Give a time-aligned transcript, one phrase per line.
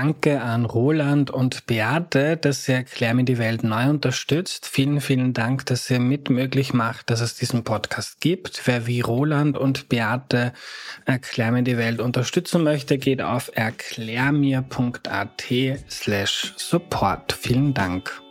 [0.00, 4.68] Danke an Roland und Beate, dass ihr Erklär mir die Welt neu unterstützt.
[4.68, 8.62] Vielen, vielen Dank, dass ihr mitmöglich macht, dass es diesen Podcast gibt.
[8.66, 10.52] Wer wie Roland und Beate
[11.04, 15.44] Erklär mir die Welt unterstützen möchte, geht auf erklärmir.at
[15.90, 17.32] slash support.
[17.32, 18.22] Vielen Dank.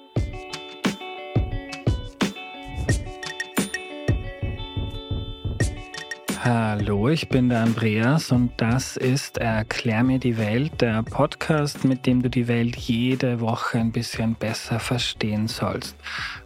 [6.49, 12.05] Hallo, ich bin der Andreas und das ist Erklär mir die Welt, der Podcast, mit
[12.05, 15.97] dem du die Welt jede Woche ein bisschen besser verstehen sollst.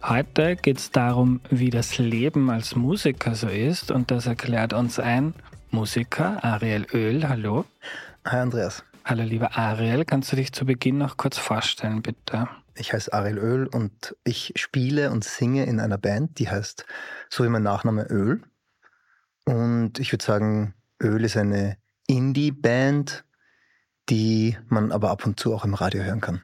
[0.02, 4.98] Heute geht es darum, wie das Leben als Musiker so ist und das erklärt uns
[4.98, 5.34] ein
[5.70, 7.28] Musiker, Ariel Öl.
[7.28, 7.64] Hallo.
[8.26, 8.82] Hi Andreas.
[9.04, 12.48] Hallo lieber Ariel, kannst du dich zu Beginn noch kurz vorstellen, bitte?
[12.74, 16.86] Ich heiße Ariel Öl und ich spiele und singe in einer Band, die heißt
[17.30, 18.42] so wie mein Nachname Öl.
[19.44, 23.24] Und ich würde sagen, Öl ist eine Indie-Band,
[24.08, 26.42] die man aber ab und zu auch im Radio hören kann.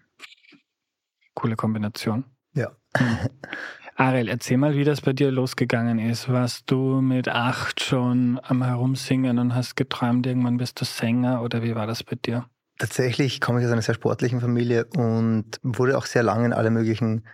[1.35, 2.25] Coole Kombination.
[2.55, 2.73] Ja.
[3.97, 6.29] Ariel, erzähl mal, wie das bei dir losgegangen ist.
[6.29, 11.63] Warst du mit acht schon am Herumsingen und hast geträumt, irgendwann bist du Sänger oder
[11.63, 12.49] wie war das bei dir?
[12.79, 16.71] Tatsächlich komme ich aus einer sehr sportlichen Familie und wurde auch sehr lange in alle
[16.71, 17.27] möglichen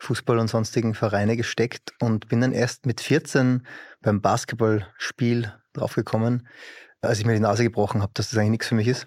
[0.00, 3.66] Fußball- und sonstigen Vereine gesteckt und bin dann erst mit 14
[4.00, 6.48] beim Basketballspiel draufgekommen,
[7.02, 9.06] als ich mir die Nase gebrochen habe, dass das eigentlich nichts für mich ist.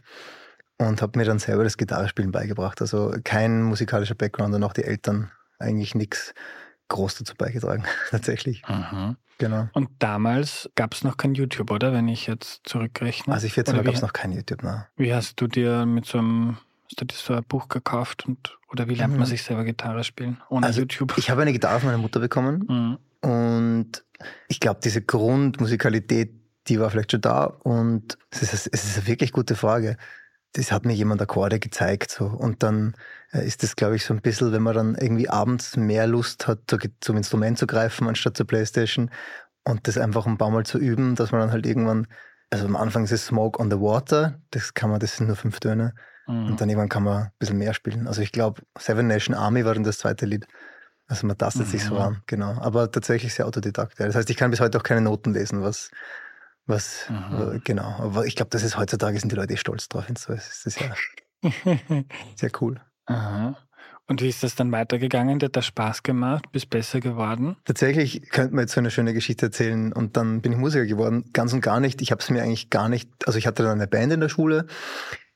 [0.78, 2.82] Und habe mir dann selber das Gitarrespielen beigebracht.
[2.82, 6.34] Also kein musikalischer Background und auch die Eltern eigentlich nichts
[6.90, 8.64] groß dazu beigetragen, tatsächlich.
[8.68, 9.18] Mhm.
[9.40, 9.68] Genau.
[9.74, 11.92] Und damals gab es noch kein YouTube, oder?
[11.92, 13.34] Wenn ich jetzt zurückrechne.
[13.34, 14.88] Als ich 14 war, gab es noch kein YouTube, ne?
[14.96, 16.58] Wie hast du dir mit so einem
[16.94, 19.26] Hast du dir so ein Buch gekauft und oder wie lernt man mhm.
[19.28, 21.14] sich selber Gitarre spielen ohne also YouTube?
[21.18, 22.66] Ich habe eine Gitarre von meiner Mutter bekommen
[23.24, 23.30] mhm.
[23.30, 24.04] und
[24.48, 26.34] ich glaube, diese Grundmusikalität,
[26.68, 29.98] die war vielleicht schon da und es ist, es ist eine wirklich gute Frage.
[30.54, 32.96] Das hat mir jemand Akkorde gezeigt so und dann
[33.32, 36.48] äh, ist das, glaube ich, so ein bisschen, wenn man dann irgendwie abends mehr Lust
[36.48, 36.60] hat,
[37.00, 39.10] zum Instrument zu greifen anstatt zur Playstation
[39.64, 42.08] und das einfach ein paar Mal zu üben, dass man dann halt irgendwann,
[42.50, 45.36] also am Anfang ist es Smoke on the Water, das kann man, das sind nur
[45.36, 45.94] fünf Töne
[46.28, 46.48] Mhm.
[46.48, 48.08] Und dann irgendwann kann man ein bisschen mehr spielen.
[48.08, 50.48] Also ich glaube, Seven Nation Army war dann das zweite Lied.
[51.08, 51.72] Also man tastet mhm.
[51.72, 52.54] sich so an, genau.
[52.62, 54.00] Aber tatsächlich sehr autodidakt.
[54.00, 54.06] Ja.
[54.06, 55.92] Das heißt, ich kann bis heute auch keine Noten lesen, was,
[56.66, 57.62] was, mhm.
[57.64, 57.96] genau.
[58.00, 60.08] Aber ich glaube, das ist heutzutage sind die Leute stolz drauf.
[60.08, 60.94] Und so ist das ja
[62.36, 62.80] sehr cool.
[63.06, 63.58] Aha.
[64.08, 65.42] Und wie ist das dann weitergegangen?
[65.42, 66.52] Hat das Spaß gemacht?
[66.52, 67.56] Bist besser geworden?
[67.64, 71.26] Tatsächlich könnte man jetzt so eine schöne Geschichte erzählen und dann bin ich Musiker geworden.
[71.32, 72.02] Ganz und gar nicht.
[72.02, 74.30] Ich habe es mir eigentlich gar nicht, also ich hatte dann eine Band in der
[74.30, 74.68] Schule,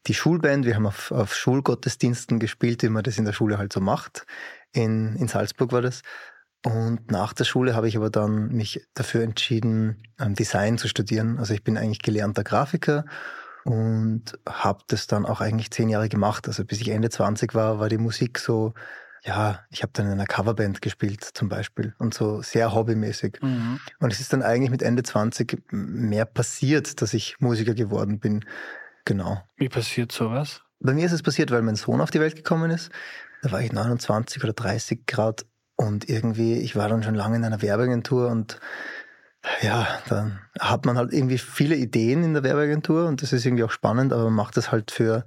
[0.08, 0.66] die Schulband.
[0.66, 4.26] Wir haben auf, auf Schulgottesdiensten gespielt, wie man das in der Schule halt so macht.
[4.72, 6.02] In, in Salzburg war das.
[6.66, 11.38] Und nach der Schule habe ich aber dann mich dafür entschieden, Design zu studieren.
[11.40, 13.06] Also ich bin eigentlich gelernter Grafiker
[13.64, 16.48] und habe das dann auch eigentlich zehn Jahre gemacht.
[16.48, 18.74] Also bis ich Ende 20 war, war die Musik so,
[19.24, 23.40] ja, ich habe dann in einer Coverband gespielt zum Beispiel und so sehr hobbymäßig.
[23.42, 23.80] Mhm.
[24.00, 28.46] Und es ist dann eigentlich mit Ende 20 mehr passiert, dass ich Musiker geworden bin.
[29.08, 29.42] Genau.
[29.56, 30.64] Wie passiert sowas?
[30.82, 32.92] Bei mir ist es passiert, weil mein Sohn auf die Welt gekommen ist.
[33.42, 35.46] Da war ich 29 oder 30 Grad
[35.78, 38.60] und irgendwie, ich war dann schon lange in einer Werbeagentur und
[39.62, 43.64] ja, dann hat man halt irgendwie viele Ideen in der Werbeagentur und das ist irgendwie
[43.64, 45.26] auch spannend, aber man macht das halt für,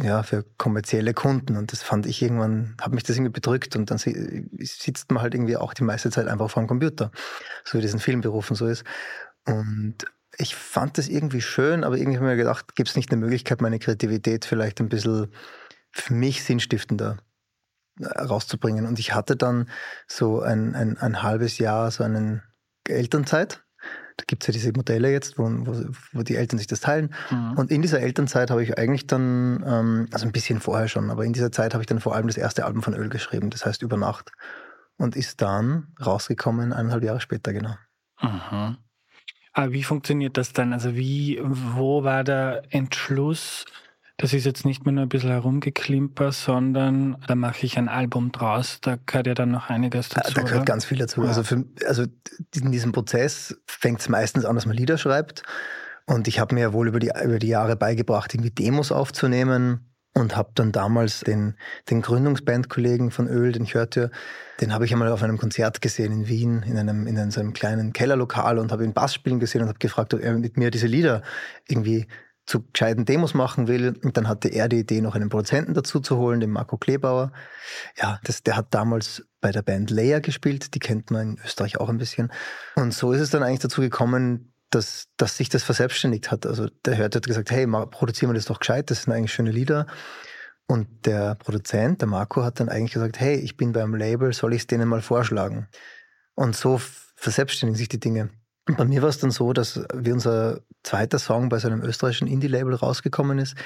[0.00, 3.90] ja, für kommerzielle Kunden und das fand ich irgendwann, hat mich das irgendwie bedrückt und
[3.90, 7.10] dann sitzt man halt irgendwie auch die meiste Zeit einfach vor dem Computer,
[7.64, 8.84] so wie das in vielen Berufen so ist.
[9.44, 10.04] Und
[10.38, 13.20] ich fand das irgendwie schön, aber irgendwie habe ich mir gedacht, gibt es nicht eine
[13.20, 15.32] Möglichkeit, meine Kreativität vielleicht ein bisschen
[15.90, 17.18] für mich sinnstiftender
[18.00, 18.86] äh, rauszubringen.
[18.86, 19.68] Und ich hatte dann
[20.06, 22.42] so ein, ein, ein halbes Jahr so eine
[22.86, 23.64] Elternzeit.
[24.16, 27.14] Da gibt es ja diese Modelle jetzt, wo, wo, wo, die Eltern sich das teilen.
[27.30, 27.52] Mhm.
[27.56, 31.24] Und in dieser Elternzeit habe ich eigentlich dann, ähm, also ein bisschen vorher schon, aber
[31.24, 33.66] in dieser Zeit habe ich dann vor allem das erste Album von Öl geschrieben, das
[33.66, 34.30] heißt Über Nacht.
[34.96, 37.76] Und ist dann rausgekommen, eineinhalb Jahre später, genau.
[38.20, 38.78] Mhm.
[39.58, 40.72] Aber wie funktioniert das dann?
[40.72, 43.64] Also wie, wo war der Entschluss?
[44.16, 48.30] Das ist jetzt nicht mehr nur ein bisschen herumgeklimper, sondern da mache ich ein Album
[48.30, 48.78] draus.
[48.80, 50.32] Da gehört ja dann noch einiges dazu.
[50.32, 50.64] Da gehört oder?
[50.64, 51.22] ganz viel dazu.
[51.22, 51.30] Ja.
[51.30, 52.04] Also, für, also
[52.54, 55.42] in diesem Prozess fängt es meistens an, dass man Lieder schreibt.
[56.06, 59.87] Und ich habe mir ja wohl über die, über die Jahre beigebracht, irgendwie Demos aufzunehmen
[60.14, 61.54] und habe dann damals den,
[61.90, 64.10] den Gründungsbandkollegen von Öl, den hörte,
[64.60, 67.40] den habe ich einmal auf einem Konzert gesehen in Wien, in einem, in einem, so
[67.40, 70.56] einem kleinen Kellerlokal und habe ihn Bass spielen gesehen und habe gefragt, ob er mit
[70.56, 71.22] mir diese Lieder
[71.68, 72.06] irgendwie
[72.48, 73.94] zu gescheiten Demos machen will.
[74.02, 77.30] Und dann hatte er die Idee, noch einen Produzenten dazu zu holen, den Marco Klebauer.
[77.96, 81.78] Ja, das, der hat damals bei der Band Leia gespielt, die kennt man in Österreich
[81.78, 82.32] auch ein bisschen.
[82.74, 86.46] Und so ist es dann eigentlich dazu gekommen, dass, dass sich das verselbstständigt hat.
[86.46, 89.50] Also der Hört hat gesagt, hey, produzieren wir das doch gescheit, das sind eigentlich schöne
[89.50, 89.86] Lieder.
[90.66, 94.52] Und der Produzent, der Marco, hat dann eigentlich gesagt, hey, ich bin beim Label, soll
[94.52, 95.68] ich es denen mal vorschlagen?
[96.34, 96.80] Und so
[97.16, 98.28] verselbstständigen sich die Dinge.
[98.68, 101.82] Und bei mir war es dann so, dass wie unser zweiter Song bei so einem
[101.82, 103.56] österreichischen Indie-Label rausgekommen ist,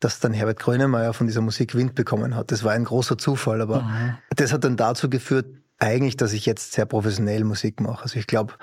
[0.00, 2.50] dass dann Herbert Grönemeyer von dieser Musik Wind bekommen hat.
[2.50, 4.16] Das war ein großer Zufall, aber mhm.
[4.30, 5.46] das hat dann dazu geführt,
[5.78, 8.04] eigentlich, dass ich jetzt sehr professionell Musik mache.
[8.04, 8.54] Also ich glaube,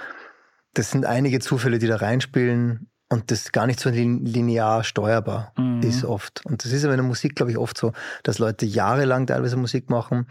[0.75, 5.81] das sind einige Zufälle, die da reinspielen und das gar nicht so linear steuerbar mhm.
[5.81, 6.45] ist oft.
[6.45, 7.93] Und das ist aber in der Musik, glaube ich, oft so,
[8.23, 10.27] dass Leute jahrelang teilweise Musik machen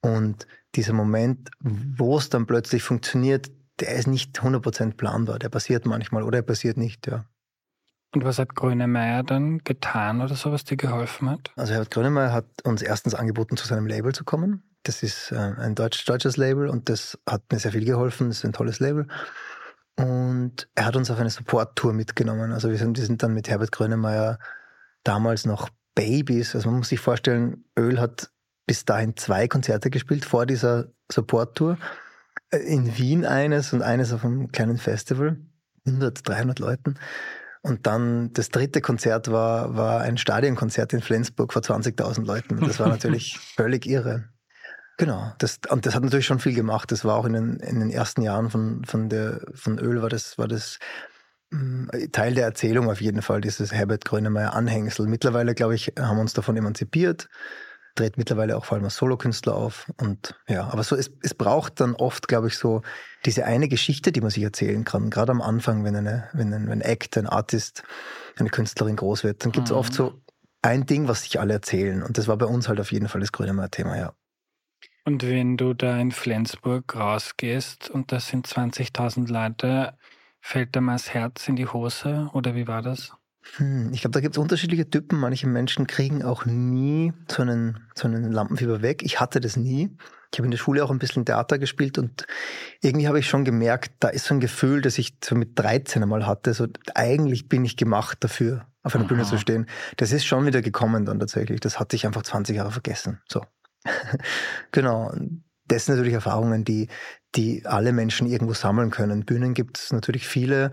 [0.00, 3.50] und dieser Moment, wo es dann plötzlich funktioniert,
[3.80, 5.38] der ist nicht 100% planbar.
[5.38, 7.24] Der passiert manchmal oder er passiert nicht, ja.
[8.14, 11.50] Und was hat Grönemeyer dann getan oder so, was dir geholfen hat?
[11.56, 14.62] Also Herbert Grönemeyer hat uns erstens angeboten, zu seinem Label zu kommen.
[14.82, 18.28] Das ist äh, ein deutsch, deutsches Label und das hat mir sehr viel geholfen.
[18.28, 19.08] Das ist ein tolles Label.
[19.98, 22.52] Und er hat uns auf eine Support-Tour mitgenommen.
[22.52, 24.38] Also wir sind, wir sind dann mit Herbert Grönemeyer
[25.02, 26.54] damals noch Babys.
[26.54, 28.30] Also man muss sich vorstellen, Öl hat
[28.64, 31.78] bis dahin zwei Konzerte gespielt vor dieser Support-Tour.
[32.50, 35.36] Äh, in Wien eines und eines auf einem kleinen Festival.
[35.84, 36.94] 100, 300 Leuten.
[37.62, 42.60] Und dann das dritte Konzert war, war ein Stadionkonzert in Flensburg vor 20.000 Leuten.
[42.60, 44.28] Das war natürlich völlig irre.
[44.98, 46.90] Genau, das, und das hat natürlich schon viel gemacht.
[46.90, 50.08] Das war auch in den, in den ersten Jahren von, von, der, von Öl, war
[50.08, 50.80] das, war das
[51.50, 55.06] mm, Teil der Erzählung auf jeden Fall, dieses Herbert Grönemeyer Anhängsel.
[55.06, 57.28] Mittlerweile, glaube ich, haben wir uns davon emanzipiert,
[57.94, 59.88] dreht mittlerweile auch vor allem als Solokünstler auf.
[60.00, 62.82] Und ja, aber so, es, es braucht dann oft, glaube ich, so
[63.24, 65.10] diese eine Geschichte, die man sich erzählen kann.
[65.10, 67.84] Gerade am Anfang, wenn eine, wenn ein, wenn ein Act, ein Artist,
[68.36, 69.78] eine Künstlerin groß wird, dann gibt es mhm.
[69.78, 70.20] oft so
[70.60, 72.02] ein Ding, was sich alle erzählen.
[72.02, 74.12] Und das war bei uns halt auf jeden Fall das Grönemeyer-Thema, ja.
[75.08, 79.94] Und wenn du da in Flensburg rausgehst und das sind 20.000 Leute,
[80.42, 83.12] fällt da mal das Herz in die Hose oder wie war das?
[83.56, 85.18] Hm, ich glaube, da gibt es unterschiedliche Typen.
[85.18, 89.02] Manche Menschen kriegen auch nie so einen, so einen Lampenfieber weg.
[89.02, 89.96] Ich hatte das nie.
[90.30, 92.26] Ich habe in der Schule auch ein bisschen Theater gespielt und
[92.82, 96.02] irgendwie habe ich schon gemerkt, da ist so ein Gefühl, das ich so mit 13
[96.02, 96.52] einmal hatte.
[96.52, 99.08] So, eigentlich bin ich gemacht dafür, auf einer Aha.
[99.08, 99.70] Bühne zu stehen.
[99.96, 101.60] Das ist schon wieder gekommen dann tatsächlich.
[101.60, 103.22] Das hatte ich einfach 20 Jahre vergessen.
[103.26, 103.40] So.
[104.72, 105.12] genau.
[105.66, 106.88] Das sind natürlich Erfahrungen, die,
[107.34, 109.24] die alle Menschen irgendwo sammeln können.
[109.24, 110.72] Bühnen gibt es natürlich viele.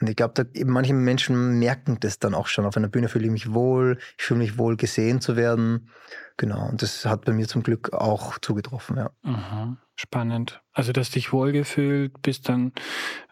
[0.00, 2.66] Und ich glaube, manche Menschen merken das dann auch schon.
[2.66, 5.88] Auf einer Bühne fühle ich mich wohl, ich fühle mich wohl gesehen zu werden.
[6.36, 6.68] Genau.
[6.68, 9.10] Und das hat bei mir zum Glück auch zugetroffen, ja.
[9.22, 9.78] Mhm.
[9.96, 10.60] Spannend.
[10.72, 12.72] Also, dass dich wohlgefühlt, bist dann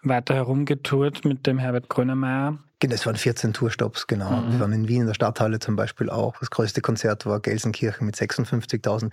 [0.03, 2.59] weiter herumgetourt mit dem Herbert Grönemeyer.
[2.91, 4.31] Es waren 14 Tourstops, genau.
[4.31, 4.53] Mhm.
[4.53, 6.39] Wir waren in Wien in der Stadthalle zum Beispiel auch.
[6.39, 9.13] Das größte Konzert war Gelsenkirchen mit 56.000.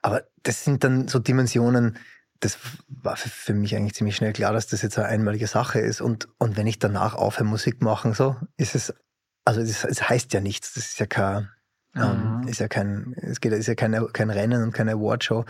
[0.00, 1.98] Aber das sind dann so Dimensionen,
[2.40, 6.00] das war für mich eigentlich ziemlich schnell klar, dass das jetzt eine einmalige Sache ist.
[6.00, 8.92] Und, und wenn ich danach aufhöre, Musik machen, so, ist es,
[9.44, 10.74] also es, es heißt ja nichts.
[10.74, 11.50] Das ist ja kein,
[11.94, 12.48] ähm, mhm.
[12.48, 15.44] ist ja kein, es geht, ist ja keine, kein Rennen und keine Awardshow.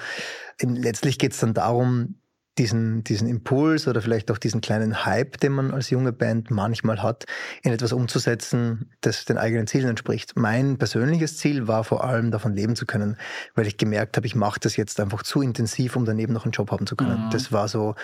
[0.61, 2.17] Letztlich geht es dann darum,
[2.58, 7.02] diesen, diesen Impuls oder vielleicht auch diesen kleinen Hype, den man als junge Band manchmal
[7.02, 7.25] hat,
[7.62, 10.37] in etwas umzusetzen, das den eigenen Zielen entspricht.
[10.37, 13.16] Mein persönliches Ziel war vor allem davon leben zu können,
[13.54, 16.52] weil ich gemerkt habe, ich mache das jetzt einfach zu intensiv, um daneben noch einen
[16.52, 17.26] Job haben zu können.
[17.26, 17.31] Mhm.
[17.31, 17.94] Das war so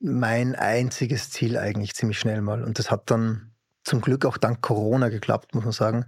[0.00, 2.64] mein einziges Ziel eigentlich ziemlich schnell mal.
[2.64, 3.52] Und das hat dann
[3.84, 6.06] zum Glück auch dank Corona geklappt, muss man sagen,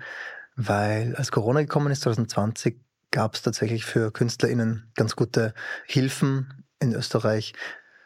[0.57, 2.81] weil als Corona gekommen ist 2020,
[3.13, 5.55] gab es tatsächlich für KünstlerInnen ganz gute
[5.87, 7.53] Hilfen in Österreich.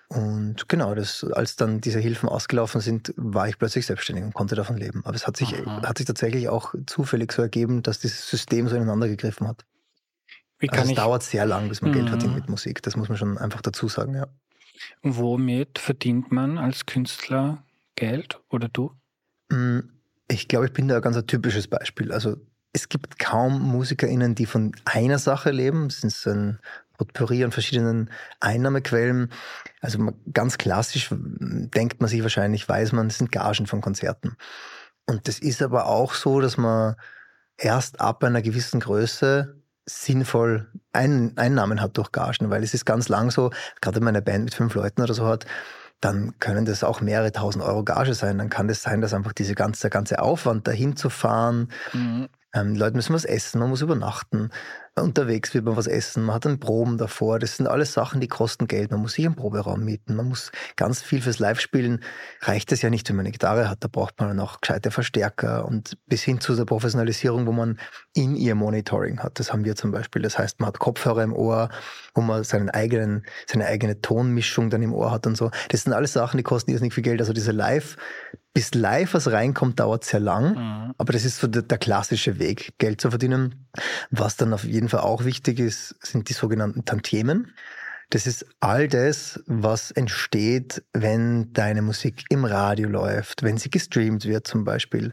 [0.09, 4.55] Und genau, das, als dann diese Hilfen ausgelaufen sind, war ich plötzlich selbstständig und konnte
[4.55, 5.03] davon leben.
[5.05, 8.77] Aber es hat sich, hat sich tatsächlich auch zufällig so ergeben, dass dieses System so
[8.77, 9.65] ineinander gegriffen hat.
[10.59, 11.95] Wie also kann es dauert sehr lang, bis man mhm.
[11.95, 12.83] Geld verdient mit Musik.
[12.83, 14.27] Das muss man schon einfach dazu sagen, ja.
[15.03, 17.65] Womit verdient man als Künstler
[17.97, 18.93] Geld oder du?
[19.51, 19.81] Mm,
[20.29, 22.13] ich glaube, ich bin da ganz ein typisches Beispiel.
[22.13, 22.37] Also
[22.75, 25.87] es gibt kaum MusikerInnen, die von einer Sache leben.
[25.87, 26.59] Es ist ein
[26.99, 29.31] Potpourri an verschiedenen Einnahmequellen.
[29.81, 34.37] Also ganz klassisch denkt man sich wahrscheinlich, weiß man, es sind Gagen von Konzerten.
[35.07, 36.97] Und das ist aber auch so, dass man
[37.57, 43.09] erst ab einer gewissen Größe sinnvoll Ein Einnahmen hat durch Gagen, weil es ist ganz
[43.09, 43.51] lang so,
[43.83, 45.47] gerade wenn man eine Band mit fünf Leuten oder so hat,
[46.01, 48.39] dann können das auch mehrere tausend Euro Gage sein.
[48.39, 52.29] Dann kann das sein, dass einfach diese ganze, der ganze Aufwand, dahin zu fahren, mhm.
[52.55, 54.51] Ähm, Leute müssen was essen, man muss übernachten
[55.03, 57.39] unterwegs wird man was essen, man hat einen Proben davor.
[57.41, 58.93] Das sind alles Sachen, die kosten Geld.
[58.93, 62.01] Man muss sich einen Proberaum mieten, man muss ganz viel fürs Live-Spielen.
[62.43, 65.67] Reicht es ja nicht, wenn man eine Gitarre hat, da braucht man auch gescheite Verstärker
[65.67, 67.79] und bis hin zu der Professionalisierung, wo man
[68.15, 69.41] in ihr Monitoring hat.
[69.41, 70.23] Das haben wir zum Beispiel.
[70.23, 71.71] Das heißt, man hat Kopfhörer im Ohr,
[72.15, 75.51] wo man seinen eigenen, seine eigene Tonmischung dann im Ohr hat und so.
[75.71, 77.21] Das sind alles Sachen, die kosten irrsinnig viel Geld.
[77.21, 77.97] Also diese Live-
[78.55, 80.55] bis live was reinkommt, dauert sehr lang.
[80.55, 80.95] Mhm.
[80.97, 83.67] Aber das ist so der, der, klassische Weg, Geld zu verdienen.
[84.11, 87.55] Was dann auf jeden Fall auch wichtig ist, sind die sogenannten Tantiemen.
[88.11, 94.27] Das ist all das, was entsteht, wenn deine Musik im Radio läuft, wenn sie gestreamt
[94.27, 95.13] wird zum Beispiel,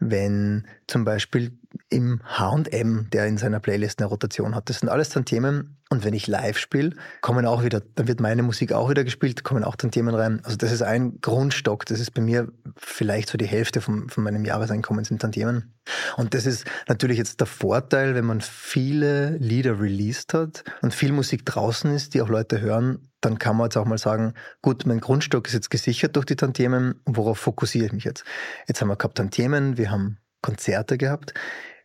[0.00, 1.52] wenn zum Beispiel
[1.88, 4.68] im H&M, der in seiner Playlist eine Rotation hat.
[4.68, 5.76] Das sind alles dann Themen.
[5.90, 9.42] Und wenn ich live spiele, kommen auch wieder, dann wird meine Musik auch wieder gespielt,
[9.42, 10.40] kommen auch dann Themen rein.
[10.44, 11.84] Also das ist ein Grundstock.
[11.86, 15.74] Das ist bei mir vielleicht so die Hälfte von, von meinem Jahreseinkommen sind dann Themen.
[16.16, 21.12] Und das ist natürlich jetzt der Vorteil, wenn man viele Lieder released hat und viel
[21.12, 24.86] Musik draußen ist, die auch Leute hören, dann kann man jetzt auch mal sagen, gut,
[24.86, 28.24] mein Grundstock ist jetzt gesichert durch die Tantiemen, worauf fokussiere ich mich jetzt?
[28.66, 31.34] Jetzt haben wir gehabt Tantiemen, wir haben Konzerte gehabt.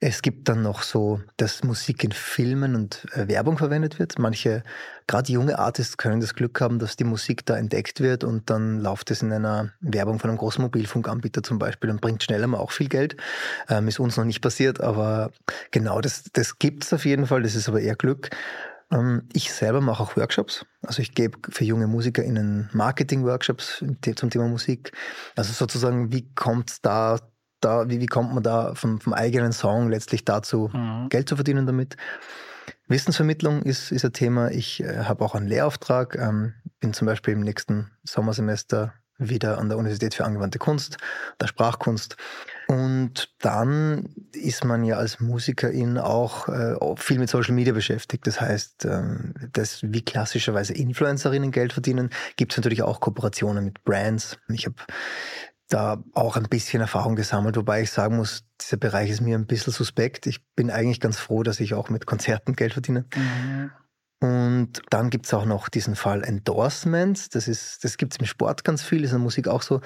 [0.02, 4.20] Es gibt dann noch so, dass Musik in Filmen und äh, Werbung verwendet wird.
[4.20, 4.64] Manche,
[5.08, 8.80] gerade junge Artists können das Glück haben, dass die Musik da entdeckt wird und dann
[8.82, 12.58] läuft es in einer Werbung von einem großen Mobilfunkanbieter zum Beispiel und bringt schneller mal
[12.58, 13.16] auch viel Geld.
[13.70, 15.32] Ähm, ist uns noch nicht passiert, aber
[15.72, 17.44] genau, das, das gibt es auf jeden Fall.
[17.44, 18.30] Das ist aber eher Glück.
[18.92, 20.66] Ähm, ich selber mache auch Workshops.
[20.82, 23.84] Also ich gebe für junge MusikerInnen Marketing-Workshops
[24.16, 24.92] zum Thema Musik.
[25.36, 27.20] Also sozusagen, wie kommt da
[27.62, 31.10] da, wie, wie kommt man da vom, vom eigenen Song letztlich dazu, mhm.
[31.10, 31.98] Geld zu verdienen damit?
[32.88, 34.52] Wissensvermittlung ist, ist ein Thema.
[34.52, 39.70] Ich äh, habe auch einen Lehrauftrag, ähm, bin zum Beispiel im nächsten Sommersemester wieder an
[39.70, 40.98] der Universität für angewandte Kunst,
[41.42, 42.18] der Sprachkunst.
[42.68, 48.26] Und dann ist man ja als Musikerin auch äh, viel mit Social Media beschäftigt.
[48.26, 53.84] Das heißt, ähm, das wie klassischerweise Influencerinnen Geld verdienen, gibt es natürlich auch Kooperationen mit
[53.84, 54.40] Brands.
[54.50, 54.78] Ich habe
[55.70, 59.48] da auch ein bisschen Erfahrung gesammelt, wobei ich sagen muss, dieser Bereich ist mir ein
[59.48, 60.28] bisschen suspekt.
[60.28, 63.06] Ich bin eigentlich ganz froh, dass ich auch mit Konzerten Geld verdiene.
[63.16, 63.72] Mhm.
[64.22, 67.30] Und dann gibt es auch noch diesen Fall Endorsements.
[67.30, 67.46] Das,
[67.80, 69.82] das gibt es im Sport ganz viel, ist in der Musik auch so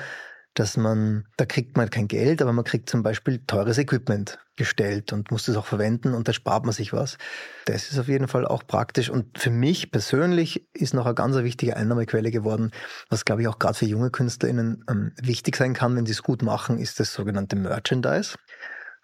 [0.60, 5.14] dass man, da kriegt man kein Geld, aber man kriegt zum Beispiel teures Equipment gestellt
[5.14, 7.18] und muss das auch verwenden und da spart man sich was.
[7.64, 11.38] Das ist auf jeden Fall auch praktisch und für mich persönlich ist noch eine ganz
[11.38, 12.72] wichtige Einnahmequelle geworden,
[13.10, 16.24] was glaube ich auch gerade für junge KünstlerInnen ähm, wichtig sein kann, wenn sie es
[16.24, 18.36] gut machen, ist das sogenannte Merchandise.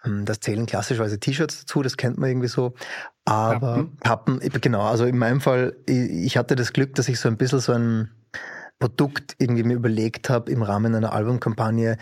[0.03, 2.73] Ähm, das zählen klassischerweise T-Shirts dazu, das kennt man irgendwie so.
[3.23, 4.39] Aber Pappen.
[4.39, 7.59] Pappen, genau, also in meinem Fall, ich hatte das Glück, dass ich so ein bisschen
[7.59, 8.11] so ein
[8.79, 11.97] Produkt irgendwie mir überlegt habe im Rahmen einer Albumkampagne.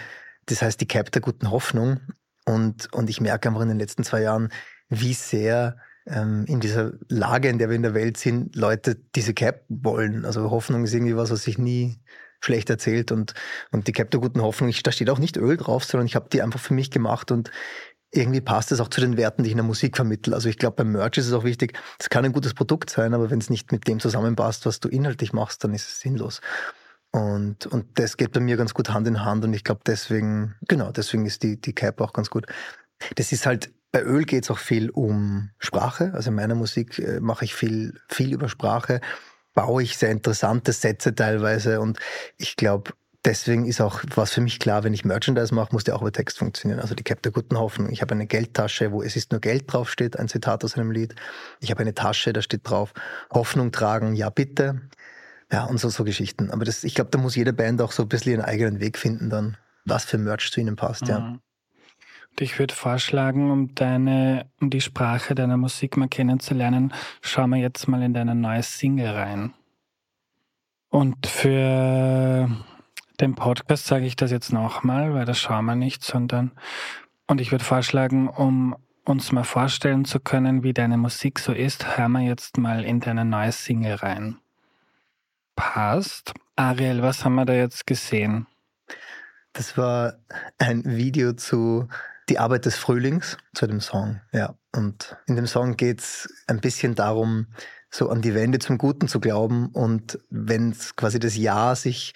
[0.45, 1.99] Das heißt die Cap der guten Hoffnung.
[2.45, 4.49] Und, und ich merke einfach in den letzten zwei Jahren,
[4.89, 9.33] wie sehr ähm, in dieser Lage, in der wir in der Welt sind, Leute diese
[9.33, 10.25] Cap wollen.
[10.25, 11.99] Also Hoffnung ist irgendwie was, was sich nie
[12.41, 13.11] schlecht erzählt.
[13.11, 13.33] Und,
[13.71, 16.15] und die Cap der guten Hoffnung, ich, da steht auch nicht Öl drauf, sondern ich
[16.15, 17.51] habe die einfach für mich gemacht und
[18.13, 20.35] irgendwie passt es auch zu den Werten, die ich in der Musik vermittle.
[20.35, 23.13] Also ich glaube, beim Merch ist es auch wichtig, es kann ein gutes Produkt sein,
[23.13, 26.39] aber wenn es nicht mit dem zusammenpasst, was du inhaltlich machst, dann ist es sinnlos.
[27.11, 30.55] Und, und das geht bei mir ganz gut Hand in Hand und ich glaube deswegen,
[30.67, 32.45] genau, deswegen ist die, die Cap auch ganz gut.
[33.15, 36.11] Das ist halt, bei Öl geht es auch viel um Sprache.
[36.13, 39.01] Also in meiner Musik äh, mache ich viel, viel über Sprache,
[39.53, 41.99] baue ich sehr interessante Sätze teilweise und
[42.37, 42.93] ich glaube,
[43.25, 46.11] deswegen ist auch was für mich klar, wenn ich Merchandise mache, muss der auch über
[46.11, 46.79] Text funktionieren.
[46.79, 47.89] Also die Cap der guten Hoffnung.
[47.91, 51.15] Ich habe eine Geldtasche, wo es ist nur Geld draufsteht, ein Zitat aus einem Lied.
[51.59, 52.93] Ich habe eine Tasche, da steht drauf,
[53.31, 54.81] Hoffnung tragen, ja bitte.
[55.51, 56.49] Ja, und so, so Geschichten.
[56.51, 58.97] Aber das, ich glaube, da muss jede Band auch so ein bisschen ihren eigenen Weg
[58.97, 61.09] finden dann, was für Merch zu ihnen passt, mhm.
[61.09, 61.39] ja.
[62.35, 67.57] Und ich würde vorschlagen, um deine, um die Sprache deiner Musik mal kennenzulernen, schauen wir
[67.57, 69.53] jetzt mal in deine neue Single rein.
[70.89, 72.49] Und für
[73.19, 76.51] dem Podcast sage ich das jetzt nochmal, weil das schauen wir nicht, sondern
[77.27, 81.97] und ich würde vorschlagen, um uns mal vorstellen zu können, wie deine Musik so ist,
[81.97, 84.37] hören wir jetzt mal in deine neue Single rein.
[85.55, 86.33] Passt.
[86.55, 88.47] Ariel, was haben wir da jetzt gesehen?
[89.53, 90.15] Das war
[90.57, 91.87] ein Video zu
[92.29, 94.55] Die Arbeit des Frühlings, zu dem Song, ja.
[94.75, 97.47] Und in dem Song geht es ein bisschen darum,
[97.89, 102.13] so an die Wende zum Guten zu glauben und wenn quasi das Jahr sich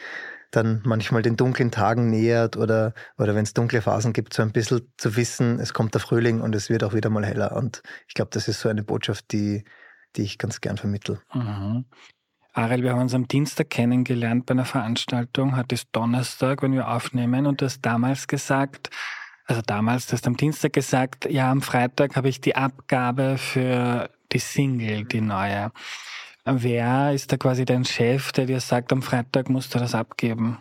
[0.52, 4.52] dann manchmal den dunklen Tagen nähert oder, oder wenn es dunkle Phasen gibt, so ein
[4.52, 7.54] bisschen zu wissen, es kommt der Frühling und es wird auch wieder mal heller.
[7.54, 9.64] Und ich glaube, das ist so eine Botschaft, die,
[10.16, 11.20] die ich ganz gern vermittle.
[11.34, 11.86] Mhm.
[12.54, 15.56] Ariel, wir haben uns am Dienstag kennengelernt bei einer Veranstaltung.
[15.56, 17.46] Heute ist Donnerstag, wenn wir aufnehmen.
[17.46, 18.90] Und du hast damals gesagt,
[19.46, 24.10] also damals, du hast am Dienstag gesagt, ja, am Freitag habe ich die Abgabe für
[24.32, 25.72] die Single, die neue.
[26.50, 30.58] Wer ist da quasi dein Chef, der dir sagt, am Freitag musst du das abgeben?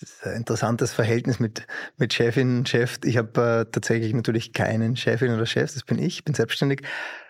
[0.00, 1.66] Das ist ein interessantes Verhältnis mit,
[1.98, 2.98] mit Chefin und Chef.
[3.04, 6.82] Ich habe äh, tatsächlich natürlich keinen Chefin oder Chef, das bin ich, bin selbstständig.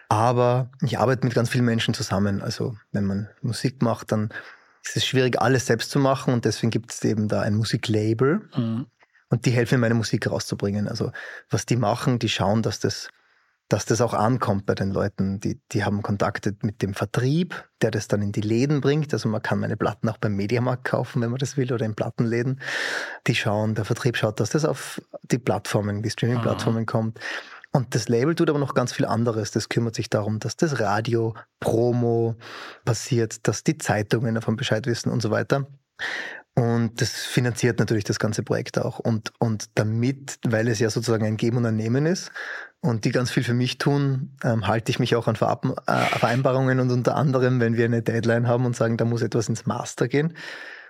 [0.09, 2.43] Aber ich arbeite mit ganz vielen Menschen zusammen.
[2.43, 4.31] Also wenn man Musik macht, dann
[4.85, 8.49] ist es schwierig, alles selbst zu machen und deswegen gibt es eben da ein Musiklabel.
[8.57, 8.87] Mhm.
[9.29, 10.87] Und die helfen mir, meine Musik rauszubringen.
[10.87, 11.11] Also
[11.51, 13.09] was die machen, die schauen, dass das
[13.69, 15.41] dass das auch ankommt bei den Leuten.
[15.41, 19.13] Die, die haben Kontakte mit dem Vertrieb, der das dann in die Läden bringt.
[19.13, 21.95] Also man kann meine Platten auch beim Mediamarkt kaufen, wenn man das will, oder in
[21.95, 22.61] Plattenläden.
[23.27, 26.87] Die schauen, der Vertrieb schaut, dass das auf die Plattformen, die Streaming-Plattformen mhm.
[26.87, 27.21] kommt.
[27.73, 29.51] Und das Label tut aber noch ganz viel anderes.
[29.51, 32.37] Das kümmert sich darum, dass das Radio, Promo
[32.85, 35.67] passiert, dass die Zeitungen davon Bescheid wissen und so weiter.
[36.59, 38.99] Und das finanziert natürlich das ganze Projekt auch.
[38.99, 42.33] Und, und damit, weil es ja sozusagen ein Geben und ein Nehmen ist
[42.81, 45.39] und die ganz viel für mich tun, ähm, halte ich mich auch an äh,
[46.19, 49.67] Vereinbarungen und unter anderem, wenn wir eine Deadline haben und sagen, da muss etwas ins
[49.67, 50.35] Master gehen.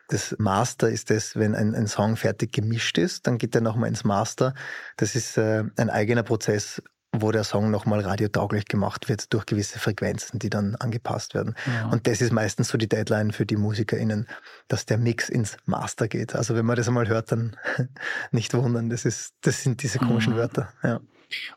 [0.08, 3.88] Das Master ist das, wenn ein, ein Song fertig gemischt ist, dann geht er nochmal
[3.88, 4.54] ins Master.
[4.96, 6.80] Das ist äh, ein eigener Prozess,
[7.22, 11.54] wo der Song nochmal radiotauglich gemacht wird durch gewisse Frequenzen, die dann angepasst werden.
[11.66, 11.88] Ja.
[11.88, 14.26] Und das ist meistens so die Deadline für die MusikerInnen,
[14.68, 16.34] dass der Mix ins Master geht.
[16.34, 17.56] Also wenn man das einmal hört, dann
[18.30, 20.38] nicht wundern, das, ist, das sind diese komischen mhm.
[20.38, 20.68] Wörter.
[20.82, 21.00] Ja.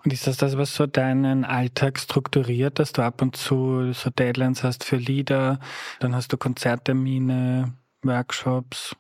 [0.04, 4.10] Und ist das das, was so deinen Alltag strukturiert, dass du ab und zu so
[4.10, 5.60] Deadlines hast für Lieder,
[6.00, 8.96] dann hast du Konzerttermine, Workshops?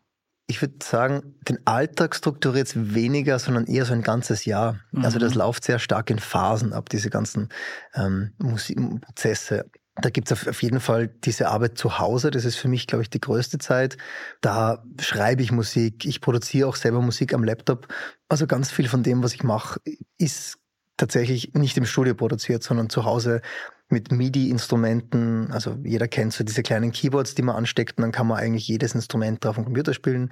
[0.50, 4.80] Ich würde sagen, den Alltag strukturiert es weniger, sondern eher so ein ganzes Jahr.
[4.92, 5.06] Mhm.
[5.06, 5.42] Also das mhm.
[5.42, 7.50] läuft sehr stark in Phasen ab, diese ganzen
[7.94, 9.70] ähm, Musikprozesse.
[10.02, 12.32] Da gibt es auf jeden Fall diese Arbeit zu Hause.
[12.32, 13.98] Das ist für mich, glaube ich, die größte Zeit.
[14.42, 16.06] Da schreibe ich Musik.
[16.06, 17.88] Ich produziere auch selber Musik am Laptop.
[18.28, 19.80] Also ganz viel von dem, was ich mache,
[20.18, 20.58] ist
[20.98, 23.42] tatsächlich nicht im Studio produziert, sondern zu Hause
[23.90, 25.52] mit MIDI-Instrumenten.
[25.52, 28.68] Also jeder kennt so diese kleinen Keyboards, die man ansteckt und dann kann man eigentlich
[28.68, 30.32] jedes Instrument drauf am Computer spielen.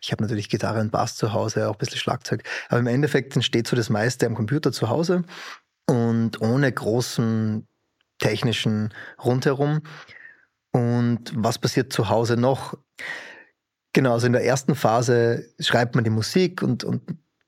[0.00, 2.44] Ich habe natürlich Gitarre und Bass zu Hause, auch ein bisschen Schlagzeug.
[2.68, 5.24] Aber im Endeffekt entsteht so das meiste am Computer zu Hause
[5.86, 7.66] und ohne großen
[8.18, 8.94] technischen
[9.24, 9.82] Rundherum.
[10.72, 12.78] Und was passiert zu Hause noch?
[13.92, 17.02] Genau, also in der ersten Phase schreibt man die Musik und, und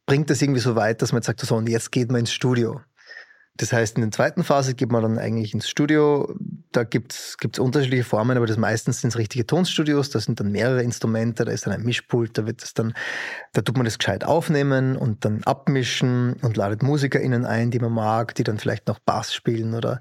[0.07, 2.33] bringt das irgendwie so weit, dass man jetzt sagt, so, und jetzt geht man ins
[2.33, 2.81] Studio.
[3.57, 6.35] Das heißt, in der zweiten Phase geht man dann eigentlich ins Studio.
[6.73, 10.09] Da gibt's gibt's unterschiedliche Formen, aber das meistens sind richtige Tonstudios.
[10.09, 12.95] Da sind dann mehrere Instrumente, da ist dann ein Mischpult, da wird es dann,
[13.53, 17.93] da tut man das gescheit aufnehmen und dann abmischen und ladet MusikerInnen ein, die man
[17.93, 20.01] mag, die dann vielleicht noch Bass spielen oder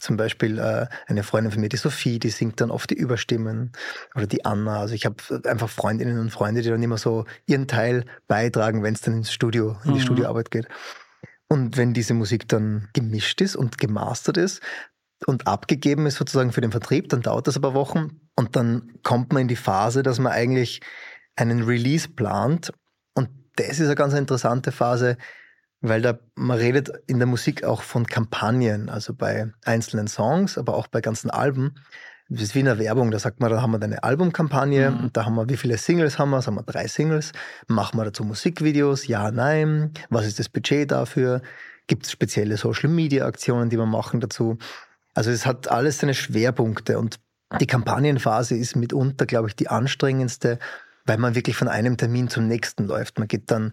[0.00, 3.72] zum Beispiel äh, eine Freundin von mir, die Sophie, die singt dann oft die Überstimmen
[4.14, 4.80] oder die Anna.
[4.80, 8.94] Also ich habe einfach Freundinnen und Freunde, die dann immer so ihren Teil beitragen, wenn
[8.94, 10.04] es dann ins Studio, in die mhm.
[10.04, 10.68] Studioarbeit geht.
[11.52, 14.62] Und wenn diese Musik dann gemischt ist und gemastert ist
[15.26, 19.32] und abgegeben ist sozusagen für den Vertrieb, dann dauert das aber Wochen und dann kommt
[19.32, 20.80] man in die Phase, dass man eigentlich
[21.34, 22.72] einen Release plant.
[23.14, 25.16] Und das ist eine ganz interessante Phase,
[25.80, 30.76] weil da man redet in der Musik auch von Kampagnen, also bei einzelnen Songs, aber
[30.76, 31.74] auch bei ganzen Alben.
[32.32, 35.00] Das ist wie in der Werbung, da sagt man, da haben wir eine Albumkampagne mhm.
[35.00, 36.36] und da haben wir, wie viele Singles haben wir?
[36.36, 37.32] Das haben wir drei Singles.
[37.66, 39.08] Machen wir dazu Musikvideos?
[39.08, 39.92] Ja, nein.
[40.10, 41.42] Was ist das Budget dafür?
[41.88, 44.58] Gibt es spezielle Social Media Aktionen, die wir machen dazu?
[45.12, 47.18] Also es hat alles seine Schwerpunkte und
[47.58, 50.60] die Kampagnenphase ist mitunter, glaube ich, die anstrengendste,
[51.06, 53.18] weil man wirklich von einem Termin zum nächsten läuft.
[53.18, 53.72] Man geht dann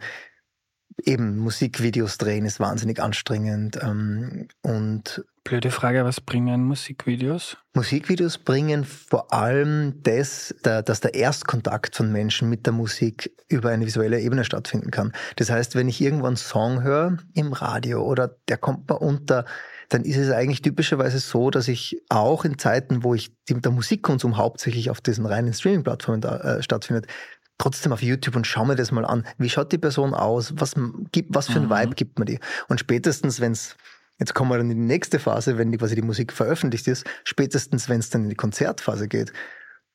[1.03, 3.79] eben Musikvideos drehen ist wahnsinnig anstrengend.
[3.81, 7.55] Ähm, und Blöde Frage, was bringen Musikvideos?
[7.73, 13.85] Musikvideos bringen vor allem das, dass der Erstkontakt von Menschen mit der Musik über eine
[13.85, 15.13] visuelle Ebene stattfinden kann.
[15.37, 19.45] Das heißt, wenn ich irgendwo einen Song höre im Radio oder der kommt mal unter,
[19.87, 24.35] dann ist es eigentlich typischerweise so, dass ich auch in Zeiten, wo ich der Musikkonsum
[24.35, 27.07] hauptsächlich auf diesen reinen Streaming-Plattformen äh, stattfindet,
[27.57, 29.25] trotzdem auf YouTube und schau mir das mal an.
[29.37, 30.53] Wie schaut die Person aus?
[30.57, 30.75] Was,
[31.11, 31.71] gibt, was für ein mhm.
[31.71, 32.39] Vibe gibt man die?
[32.67, 33.75] Und spätestens, wenn es,
[34.19, 37.05] jetzt kommen wir dann in die nächste Phase, wenn die, quasi die Musik veröffentlicht ist,
[37.23, 39.33] spätestens, wenn es dann in die Konzertphase geht,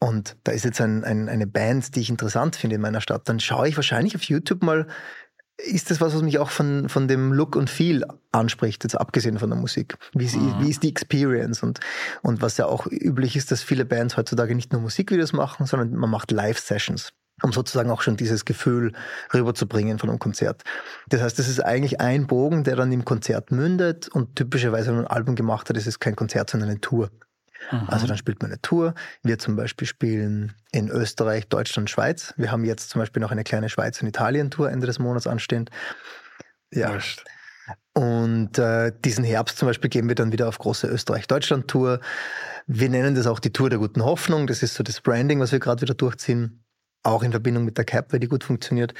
[0.00, 3.28] und da ist jetzt ein, ein, eine Band, die ich interessant finde in meiner Stadt,
[3.28, 4.88] dann schaue ich wahrscheinlich auf YouTube mal,
[5.58, 9.38] ist das was, was mich auch von, von dem Look und Feel anspricht, jetzt abgesehen
[9.38, 9.96] von der Musik?
[10.12, 10.56] Wie ist, mhm.
[10.58, 11.62] wie ist die Experience?
[11.62, 11.78] Und,
[12.22, 15.94] und was ja auch üblich ist, dass viele Bands heutzutage nicht nur Musikvideos machen, sondern
[15.94, 17.12] man macht Live-Sessions
[17.42, 18.92] um sozusagen auch schon dieses Gefühl
[19.34, 20.62] rüberzubringen von einem Konzert.
[21.08, 24.96] Das heißt, es ist eigentlich ein Bogen, der dann im Konzert mündet und typischerweise, wenn
[24.96, 27.10] man ein Album gemacht hat, ist es kein Konzert, sondern eine Tour.
[27.70, 27.88] Mhm.
[27.88, 28.94] Also dann spielt man eine Tour.
[29.22, 32.34] Wir zum Beispiel spielen in Österreich, Deutschland, Schweiz.
[32.36, 35.70] Wir haben jetzt zum Beispiel noch eine kleine Schweiz- und Italien-Tour Ende des Monats anstehend.
[36.72, 36.98] Ja.
[37.94, 42.00] Und äh, diesen Herbst zum Beispiel gehen wir dann wieder auf große Österreich-Deutschland-Tour.
[42.66, 44.46] Wir nennen das auch die Tour der guten Hoffnung.
[44.46, 46.61] Das ist so das Branding, was wir gerade wieder durchziehen.
[47.02, 48.94] Auch in Verbindung mit der Cap, weil die gut funktioniert.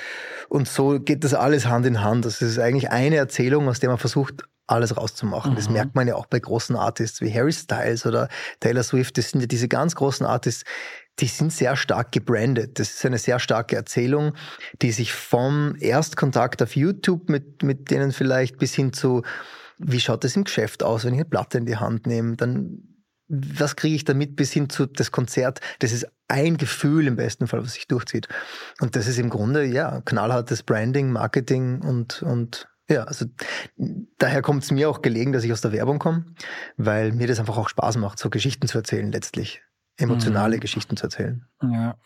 [0.48, 2.24] Und so geht das alles Hand in Hand.
[2.24, 5.52] Das ist eigentlich eine Erzählung, aus der man versucht, alles rauszumachen.
[5.52, 5.56] Mhm.
[5.56, 8.28] Das merkt man ja auch bei großen Artists wie Harry Styles oder
[8.60, 9.18] Taylor Swift.
[9.18, 10.64] Das sind ja diese ganz großen Artists,
[11.18, 12.78] die sind sehr stark gebrandet.
[12.78, 14.32] Das ist eine sehr starke Erzählung,
[14.80, 19.22] die sich vom Erstkontakt auf YouTube mit, mit denen vielleicht bis hin zu,
[19.78, 22.91] wie schaut das im Geschäft aus, wenn ich eine Platte in die Hand nehme, dann
[23.28, 25.60] was kriege ich damit bis hin zu das Konzert?
[25.78, 28.28] Das ist ein Gefühl im besten Fall, was sich durchzieht.
[28.80, 33.26] Und das ist im Grunde, ja, knallhartes Branding, Marketing und, und ja, also
[34.18, 36.26] daher kommt es mir auch gelegen, dass ich aus der Werbung komme,
[36.76, 39.62] weil mir das einfach auch Spaß macht, so Geschichten zu erzählen letztlich.
[39.96, 40.60] Emotionale mhm.
[40.60, 41.46] Geschichten zu erzählen.
[41.62, 41.96] Ja.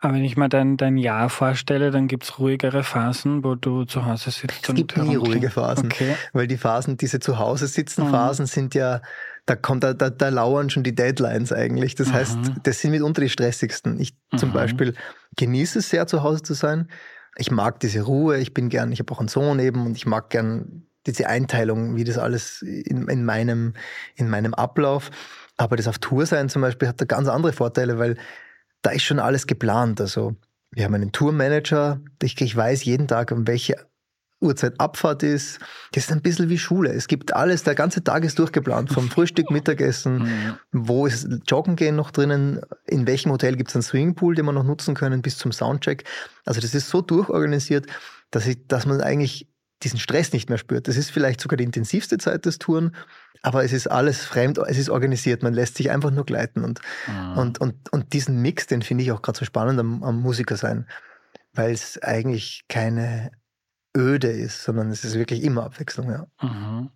[0.00, 3.84] Aber wenn ich mir dein, dein Jahr vorstelle, dann gibt es ruhigere Phasen, wo du
[3.84, 4.68] zu Hause sitzt.
[4.68, 6.16] Es gibt nie ruhige Phasen, okay.
[6.32, 8.48] weil die Phasen, diese zu Hause sitzen Phasen mhm.
[8.48, 9.02] sind ja,
[9.46, 11.94] da kommt, da, da, da lauern schon die Deadlines eigentlich.
[11.94, 12.12] Das mhm.
[12.12, 13.98] heißt, das sind mitunter die stressigsten.
[13.98, 14.54] Ich zum mhm.
[14.54, 14.94] Beispiel
[15.36, 16.88] genieße es sehr, zu Hause zu sein.
[17.36, 20.06] Ich mag diese Ruhe, ich bin gern, ich habe auch einen Sohn eben und ich
[20.06, 23.74] mag gern diese Einteilung, wie das alles in, in, meinem,
[24.16, 25.10] in meinem Ablauf.
[25.56, 28.16] Aber das auf Tour sein zum Beispiel hat da ganz andere Vorteile, weil
[28.82, 30.00] da ist schon alles geplant.
[30.00, 30.36] Also
[30.70, 33.76] wir haben einen Tourmanager, ich, ich weiß jeden Tag, um welche
[34.40, 35.58] Uhrzeit Abfahrt ist.
[35.92, 36.92] Das ist ein bisschen wie Schule.
[36.92, 40.56] Es gibt alles, der ganze Tag ist durchgeplant, vom Frühstück, Mittagessen, mhm.
[40.72, 44.52] wo ist Joggen gehen noch drinnen, in welchem Hotel gibt es einen Swimmingpool, den wir
[44.52, 46.04] noch nutzen können, bis zum Soundcheck.
[46.44, 47.86] Also das ist so durchorganisiert,
[48.30, 49.48] dass, ich, dass man eigentlich
[49.82, 50.88] diesen Stress nicht mehr spürt.
[50.88, 52.94] Das ist vielleicht sogar die intensivste Zeit des Touren,
[53.42, 56.64] aber es ist alles fremd, es ist organisiert, man lässt sich einfach nur gleiten.
[56.64, 57.38] Und, mhm.
[57.38, 60.56] und, und, und diesen Mix, den finde ich auch gerade so spannend am, am Musiker
[60.56, 60.86] sein,
[61.54, 63.30] weil es eigentlich keine
[63.96, 66.10] Öde ist, sondern es ist wirklich immer Abwechslung.
[66.10, 66.26] Ja.
[66.42, 66.90] Mhm.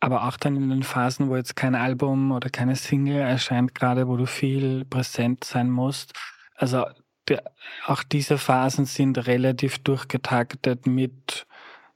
[0.00, 4.06] Aber auch dann in den Phasen, wo jetzt kein Album oder keine Single erscheint, gerade
[4.06, 6.12] wo du viel präsent sein musst.
[6.56, 6.84] Also
[7.28, 7.42] der,
[7.86, 11.46] auch diese Phasen sind relativ durchgetaktet mit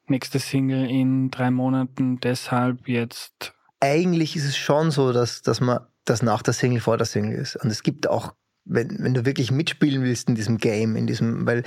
[0.06, 3.52] nächste Single in drei Monaten, deshalb jetzt.
[3.80, 7.38] Eigentlich ist es schon so, dass, dass man das nach der Single vor der Single
[7.38, 7.56] ist.
[7.56, 11.46] Und es gibt auch, wenn, wenn du wirklich mitspielen willst in diesem Game, in diesem,
[11.46, 11.62] weil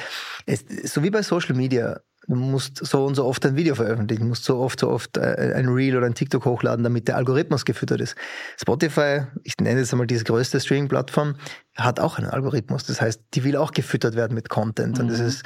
[0.46, 4.28] es, so wie bei Social Media, du musst so und so oft ein Video veröffentlichen,
[4.28, 7.66] musst so oft, so oft äh, ein Reel oder ein TikTok hochladen, damit der Algorithmus
[7.66, 8.16] gefüttert ist.
[8.60, 11.36] Spotify, ich nenne jetzt einmal diese größte Streaming-Plattform,
[11.76, 12.86] hat auch einen Algorithmus.
[12.86, 14.98] Das heißt, die will auch gefüttert werden mit Content.
[14.98, 15.02] Mhm.
[15.02, 15.28] Und das mhm.
[15.28, 15.44] ist,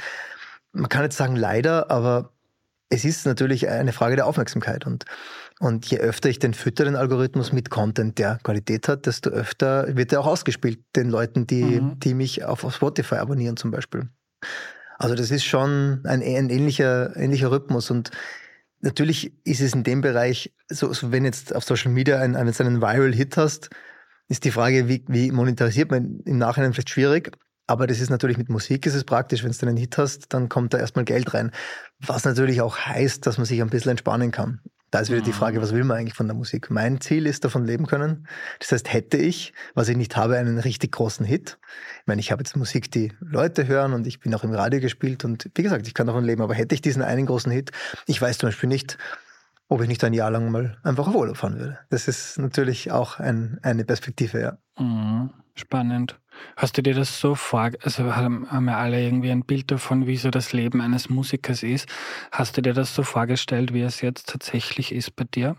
[0.72, 2.32] man kann jetzt sagen leider, aber
[2.88, 4.86] es ist natürlich eine Frage der Aufmerksamkeit.
[4.86, 5.06] Und,
[5.58, 9.96] und je öfter ich den fütter, den Algorithmus mit Content, der Qualität hat, desto öfter
[9.96, 11.98] wird er auch ausgespielt, den Leuten, die, mhm.
[11.98, 14.08] die mich auf Spotify abonnieren zum Beispiel.
[14.98, 17.90] Also das ist schon ein, ein ähnlicher, ähnlicher Rhythmus.
[17.90, 18.10] Und
[18.80, 22.54] natürlich ist es in dem Bereich, so, so wenn jetzt auf Social Media einen, einen,
[22.58, 23.70] einen Viral-Hit hast,
[24.28, 27.36] ist die Frage, wie, wie monetarisiert man im Nachhinein vielleicht schwierig.
[27.68, 30.48] Aber das ist natürlich mit Musik ist es praktisch, wenn du einen Hit hast, dann
[30.48, 31.50] kommt da erstmal Geld rein.
[31.98, 34.60] Was natürlich auch heißt, dass man sich ein bisschen entspannen kann.
[34.90, 36.70] Da ist wieder die Frage, was will man eigentlich von der Musik?
[36.70, 38.28] Mein Ziel ist davon leben können.
[38.60, 41.58] Das heißt, hätte ich, was ich nicht habe, einen richtig großen Hit.
[42.00, 44.80] Ich meine, ich habe jetzt Musik, die Leute hören und ich bin auch im Radio
[44.80, 46.40] gespielt und wie gesagt, ich kann davon leben.
[46.40, 47.72] Aber hätte ich diesen einen großen Hit,
[48.06, 48.96] ich weiß zum Beispiel nicht,
[49.68, 51.78] ob ich nicht ein Jahr lang mal einfach auf Urlaub fahren würde.
[51.90, 54.58] Das ist natürlich auch ein, eine Perspektive, ja.
[54.78, 55.30] Mhm.
[55.56, 56.20] Spannend.
[56.56, 60.06] Hast du dir das so vor, also haben, haben ja alle irgendwie ein Bild davon,
[60.06, 61.88] wie so das Leben eines Musikers ist.
[62.32, 65.56] Hast du dir das so vorgestellt, wie es jetzt tatsächlich ist bei dir?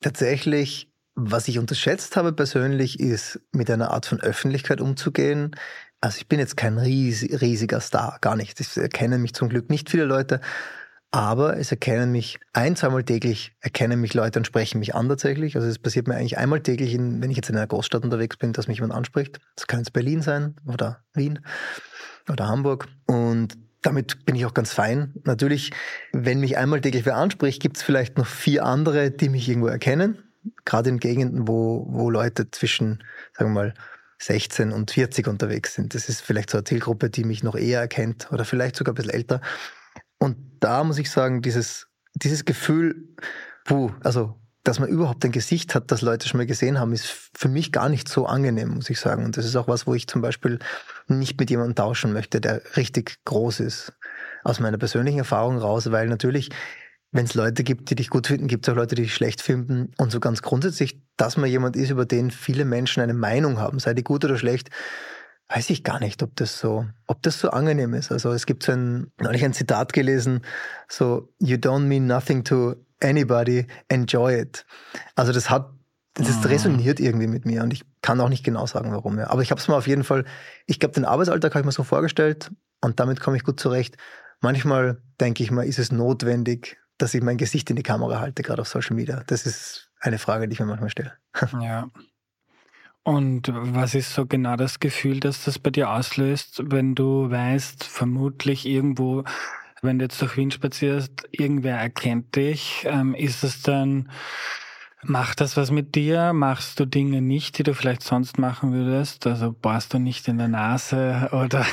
[0.00, 5.56] Tatsächlich, was ich unterschätzt habe persönlich, ist mit einer Art von Öffentlichkeit umzugehen.
[6.00, 8.60] Also ich bin jetzt kein riesiger Star, gar nicht.
[8.60, 10.40] Das erkennen mich zum Glück nicht viele Leute.
[11.16, 15.56] Aber es erkennen mich ein, zweimal täglich, erkennen mich Leute und sprechen mich an tatsächlich.
[15.56, 18.36] Also es passiert mir eigentlich einmal täglich, in, wenn ich jetzt in einer Großstadt unterwegs
[18.36, 19.38] bin, dass mich jemand anspricht.
[19.54, 21.38] Das kann jetzt Berlin sein oder Wien
[22.28, 22.88] oder Hamburg.
[23.06, 25.14] Und damit bin ich auch ganz fein.
[25.24, 25.70] Natürlich,
[26.12, 29.68] wenn mich einmal täglich wer anspricht, gibt es vielleicht noch vier andere, die mich irgendwo
[29.68, 30.18] erkennen.
[30.66, 33.02] Gerade in Gegenden, wo, wo Leute zwischen,
[33.32, 33.74] sagen wir mal,
[34.18, 35.94] 16 und 40 unterwegs sind.
[35.94, 38.96] Das ist vielleicht so eine Zielgruppe, die mich noch eher erkennt oder vielleicht sogar ein
[38.96, 39.40] bisschen älter.
[40.18, 43.08] Und da muss ich sagen, dieses, dieses Gefühl,
[43.64, 47.06] puh, also dass man überhaupt ein Gesicht hat, das Leute schon mal gesehen haben, ist
[47.06, 49.24] für mich gar nicht so angenehm, muss ich sagen.
[49.24, 50.58] Und das ist auch was, wo ich zum Beispiel
[51.06, 53.92] nicht mit jemandem tauschen möchte, der richtig groß ist.
[54.42, 56.50] Aus meiner persönlichen Erfahrung raus, weil natürlich,
[57.12, 59.40] wenn es Leute gibt, die dich gut finden, gibt es auch Leute, die dich schlecht
[59.40, 59.92] finden.
[59.98, 63.78] Und so ganz grundsätzlich, dass man jemand ist, über den viele Menschen eine Meinung haben,
[63.78, 64.70] sei die gut oder schlecht,
[65.48, 68.10] weiß ich gar nicht, ob das so, ob das so angenehm ist.
[68.10, 70.42] Also es gibt so ein, neulich ein Zitat gelesen,
[70.88, 74.66] so, you don't mean nothing to anybody, enjoy it.
[75.14, 75.70] Also das hat,
[76.14, 76.46] das mhm.
[76.46, 79.18] resoniert irgendwie mit mir und ich kann auch nicht genau sagen, warum.
[79.18, 79.30] Ja.
[79.30, 80.24] Aber ich habe es mir auf jeden Fall,
[80.66, 83.96] ich glaube, den Arbeitsalltag habe ich mir so vorgestellt und damit komme ich gut zurecht.
[84.40, 88.42] Manchmal denke ich mal, ist es notwendig, dass ich mein Gesicht in die Kamera halte,
[88.42, 89.22] gerade auf Social Media.
[89.26, 91.12] Das ist eine Frage, die ich mir manchmal stelle.
[91.60, 91.88] Ja.
[93.06, 97.84] Und was ist so genau das Gefühl, das das bei dir auslöst, wenn du weißt,
[97.84, 99.22] vermutlich irgendwo,
[99.80, 102.84] wenn du jetzt durch Wien spazierst, irgendwer erkennt dich?
[102.84, 104.10] Ähm, ist es dann,
[105.04, 106.32] macht das was mit dir?
[106.32, 109.24] Machst du Dinge nicht, die du vielleicht sonst machen würdest?
[109.28, 111.64] Also bohrst du nicht in der Nase oder?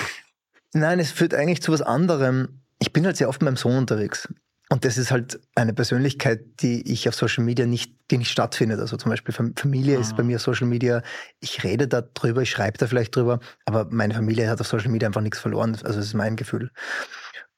[0.73, 2.61] Nein, es führt eigentlich zu was anderem.
[2.77, 4.31] Ich bin halt sehr oft mit meinem Sohn unterwegs.
[4.73, 8.79] Und das ist halt eine Persönlichkeit, die ich auf Social Media nicht, die nicht stattfindet.
[8.79, 10.01] Also zum Beispiel Familie ah.
[10.01, 11.03] ist bei mir Social Media.
[11.41, 14.89] Ich rede da drüber, ich schreibe da vielleicht drüber, aber meine Familie hat auf Social
[14.89, 15.77] Media einfach nichts verloren.
[15.83, 16.71] Also das ist mein Gefühl.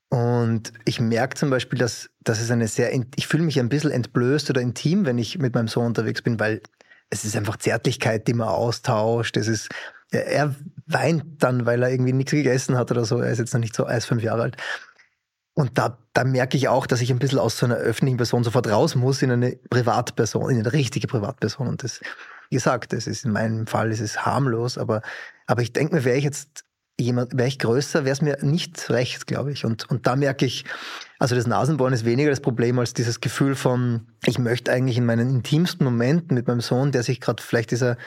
[0.09, 3.91] Und ich merke zum Beispiel, dass, dass es eine sehr, ich fühle mich ein bisschen
[3.91, 6.61] entblößt oder intim, wenn ich mit meinem Sohn unterwegs bin, weil
[7.09, 9.37] es ist einfach Zärtlichkeit, die man austauscht.
[9.37, 9.69] Es ist,
[10.11, 10.53] er
[10.85, 13.21] weint dann, weil er irgendwie nichts gegessen hat oder so.
[13.21, 14.57] Er ist jetzt noch nicht so, er ist fünf Jahre alt.
[15.55, 18.43] Und da, da merke ich auch, dass ich ein bisschen aus so einer öffentlichen Person
[18.43, 21.67] sofort raus muss in eine Privatperson, in eine richtige Privatperson.
[21.67, 22.01] Und das,
[22.49, 25.01] wie gesagt, das ist in meinem Fall ist es harmlos, aber,
[25.47, 26.65] aber ich denke mir, wäre ich jetzt
[26.99, 29.63] jemand, wäre ich größer, wäre es mir nicht recht, glaube ich.
[29.63, 30.65] Und, und da merke ich,
[31.19, 35.05] also das Nasenbohren ist weniger das Problem als dieses Gefühl von, ich möchte eigentlich in
[35.05, 37.97] meinen intimsten Momenten mit meinem Sohn, der sich gerade vielleicht dieser,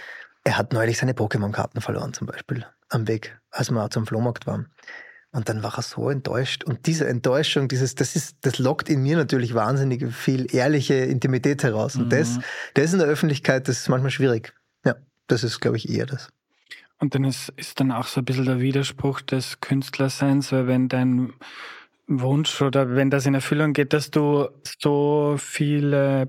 [0.44, 4.68] er hat neulich seine Pokémon-Karten verloren zum Beispiel am Weg, als wir zum Flohmarkt waren.
[5.32, 6.64] Und dann war er so enttäuscht.
[6.64, 11.62] Und diese Enttäuschung, dieses, das ist, das lockt in mir natürlich wahnsinnig viel ehrliche Intimität
[11.62, 11.96] heraus.
[11.96, 12.10] Und mhm.
[12.10, 12.38] das,
[12.74, 14.54] das in der Öffentlichkeit, das ist manchmal schwierig.
[14.84, 14.94] Ja,
[15.26, 16.30] das ist, glaube ich, eher das.
[16.98, 20.88] Und dann ist, ist dann auch so ein bisschen der Widerspruch des Künstlerseins, weil wenn
[20.88, 21.32] dein
[22.08, 24.48] Wunsch oder wenn das in Erfüllung geht, dass du
[24.80, 26.28] so viele,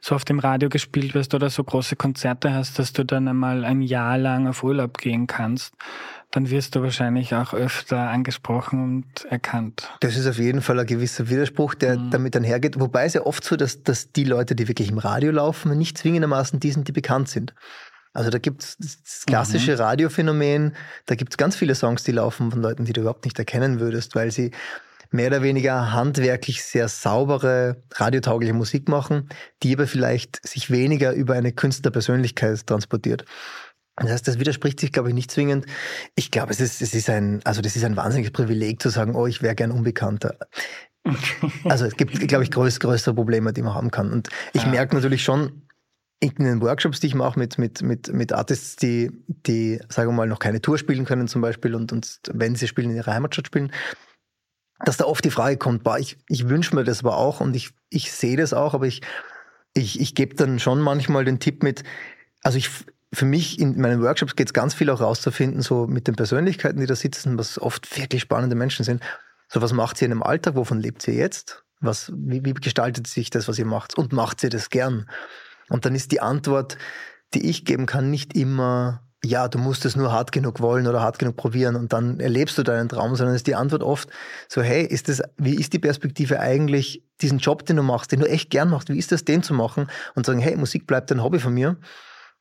[0.00, 3.64] so auf dem Radio gespielt wirst oder so große Konzerte hast, dass du dann einmal
[3.64, 5.74] ein Jahr lang auf Urlaub gehen kannst,
[6.30, 9.90] dann wirst du wahrscheinlich auch öfter angesprochen und erkannt.
[10.00, 12.10] Das ist auf jeden Fall ein gewisser Widerspruch, der mhm.
[12.10, 12.78] damit einhergeht.
[12.78, 15.96] Wobei es ja oft so, dass, dass die Leute, die wirklich im Radio laufen, nicht
[15.96, 17.54] zwingendermaßen die sind, die bekannt sind.
[18.12, 19.78] Also da gibt es das klassische mhm.
[19.78, 23.38] Radiophänomen, da gibt es ganz viele Songs, die laufen von Leuten, die du überhaupt nicht
[23.38, 24.50] erkennen würdest, weil sie
[25.10, 29.28] mehr oder weniger handwerklich sehr saubere, radiotaugliche Musik machen,
[29.62, 33.24] die aber vielleicht sich weniger über eine Künstlerpersönlichkeit transportiert.
[34.00, 35.66] Das heißt, das widerspricht sich, glaube ich, nicht zwingend.
[36.14, 39.14] Ich glaube, es ist, es ist ein, also das ist ein wahnsinniges Privileg zu sagen,
[39.14, 40.36] oh, ich wäre gern Unbekannter.
[41.64, 44.12] Also es gibt, glaube ich, größ, größere Probleme, die man haben kann.
[44.12, 44.68] Und ich ja.
[44.68, 45.62] merke natürlich schon
[46.20, 50.14] in den Workshops, die ich mache mit, mit, mit, mit Artists, die, die, sagen wir
[50.14, 53.14] mal, noch keine Tour spielen können zum Beispiel und, und wenn sie spielen, in ihrer
[53.14, 53.72] Heimatstadt spielen,
[54.84, 57.54] dass da oft die Frage kommt, boah, ich, ich wünsche mir das aber auch und
[57.54, 59.02] ich, ich sehe das auch, aber ich,
[59.74, 61.84] ich, ich gebe dann schon manchmal den Tipp mit,
[62.42, 62.70] also ich,
[63.12, 66.80] für mich in meinen Workshops geht es ganz viel auch rauszufinden, so mit den Persönlichkeiten,
[66.80, 69.02] die da sitzen, was oft wirklich spannende Menschen sind.
[69.48, 70.56] So, was macht ihr in einem Alltag?
[70.56, 71.64] Wovon lebt ihr jetzt?
[71.80, 73.96] Was, wie, wie gestaltet sich das, was ihr macht?
[73.96, 75.08] Und macht ihr das gern?
[75.70, 76.76] Und dann ist die Antwort,
[77.34, 81.00] die ich geben kann, nicht immer, ja, du musst es nur hart genug wollen oder
[81.00, 84.08] hart genug probieren und dann erlebst du deinen Traum, sondern ist die Antwort oft
[84.48, 88.20] so, hey, ist das, wie ist die Perspektive eigentlich, diesen Job, den du machst, den
[88.20, 91.10] du echt gern machst, wie ist das, den zu machen und sagen, hey, Musik bleibt
[91.10, 91.76] ein Hobby von mir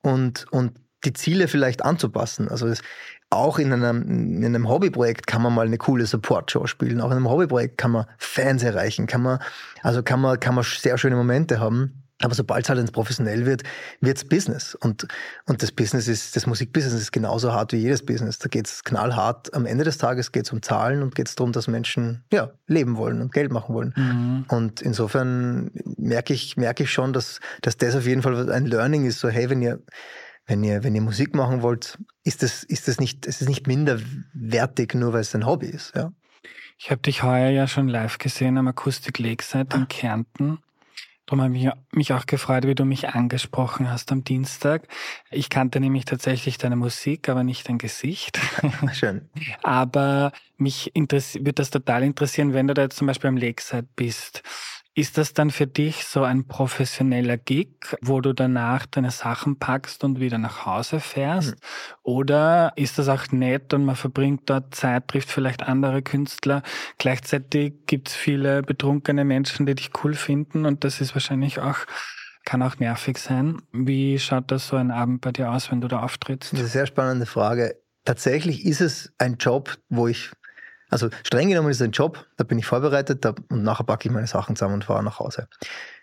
[0.01, 2.49] und, und die Ziele vielleicht anzupassen.
[2.49, 2.81] Also es,
[3.29, 7.01] auch in einem, in einem Hobbyprojekt kann man mal eine coole Support-Show spielen.
[7.01, 9.39] Auch in einem Hobbyprojekt kann man Fans erreichen, kann man,
[9.83, 12.06] also kann man, kann man sehr schöne Momente haben.
[12.21, 13.61] Aber sobald es halt ins Professionell wird,
[14.01, 14.73] wird's Business.
[14.73, 15.07] Und,
[15.45, 18.39] und das Business ist, das Musikbusiness ist genauso hart wie jedes Business.
[18.39, 19.53] Da geht's knallhart.
[19.53, 23.21] Am Ende des Tages geht's um Zahlen und geht's darum, dass Menschen ja, leben wollen
[23.21, 23.93] und Geld machen wollen.
[23.95, 24.45] Mhm.
[24.47, 29.05] Und insofern merke ich, merke ich schon, dass, dass das auf jeden Fall ein Learning
[29.05, 29.19] ist.
[29.19, 29.79] So, hey, wenn ihr,
[30.47, 33.67] wenn ihr, wenn ihr Musik machen wollt, ist das, ist das nicht, es ist nicht
[33.67, 35.95] minderwertig, nur weil es ein Hobby ist.
[35.95, 36.11] Ja.
[36.79, 40.59] Ich habe dich heuer ja schon live gesehen am Akustik Lakeside in Kärnten.
[41.27, 44.87] Darum habe ich mich auch gefreut, wie du mich angesprochen hast am Dienstag.
[45.29, 48.39] Ich kannte nämlich tatsächlich deine Musik, aber nicht dein Gesicht.
[48.93, 49.29] Schön.
[49.61, 54.41] aber mich würde das total interessieren, wenn du da jetzt zum Beispiel am Lakeside bist.
[54.97, 57.69] Ist das dann für dich so ein professioneller Gig,
[58.01, 61.51] wo du danach deine Sachen packst und wieder nach Hause fährst?
[61.51, 61.59] Mhm.
[62.01, 66.63] Oder ist das auch nett und man verbringt dort Zeit, trifft vielleicht andere Künstler?
[66.97, 71.77] Gleichzeitig gibt es viele betrunkene Menschen, die dich cool finden und das ist wahrscheinlich auch
[72.43, 73.61] kann auch nervig sein.
[73.71, 76.53] Wie schaut das so ein Abend bei dir aus, wenn du da auftrittst?
[76.53, 77.75] Das ist eine sehr spannende Frage.
[78.03, 80.31] Tatsächlich ist es ein Job, wo ich
[80.89, 84.07] also streng genommen ist es ein Job, da bin ich vorbereitet da, und nachher packe
[84.07, 85.47] ich meine Sachen zusammen und fahre nach Hause.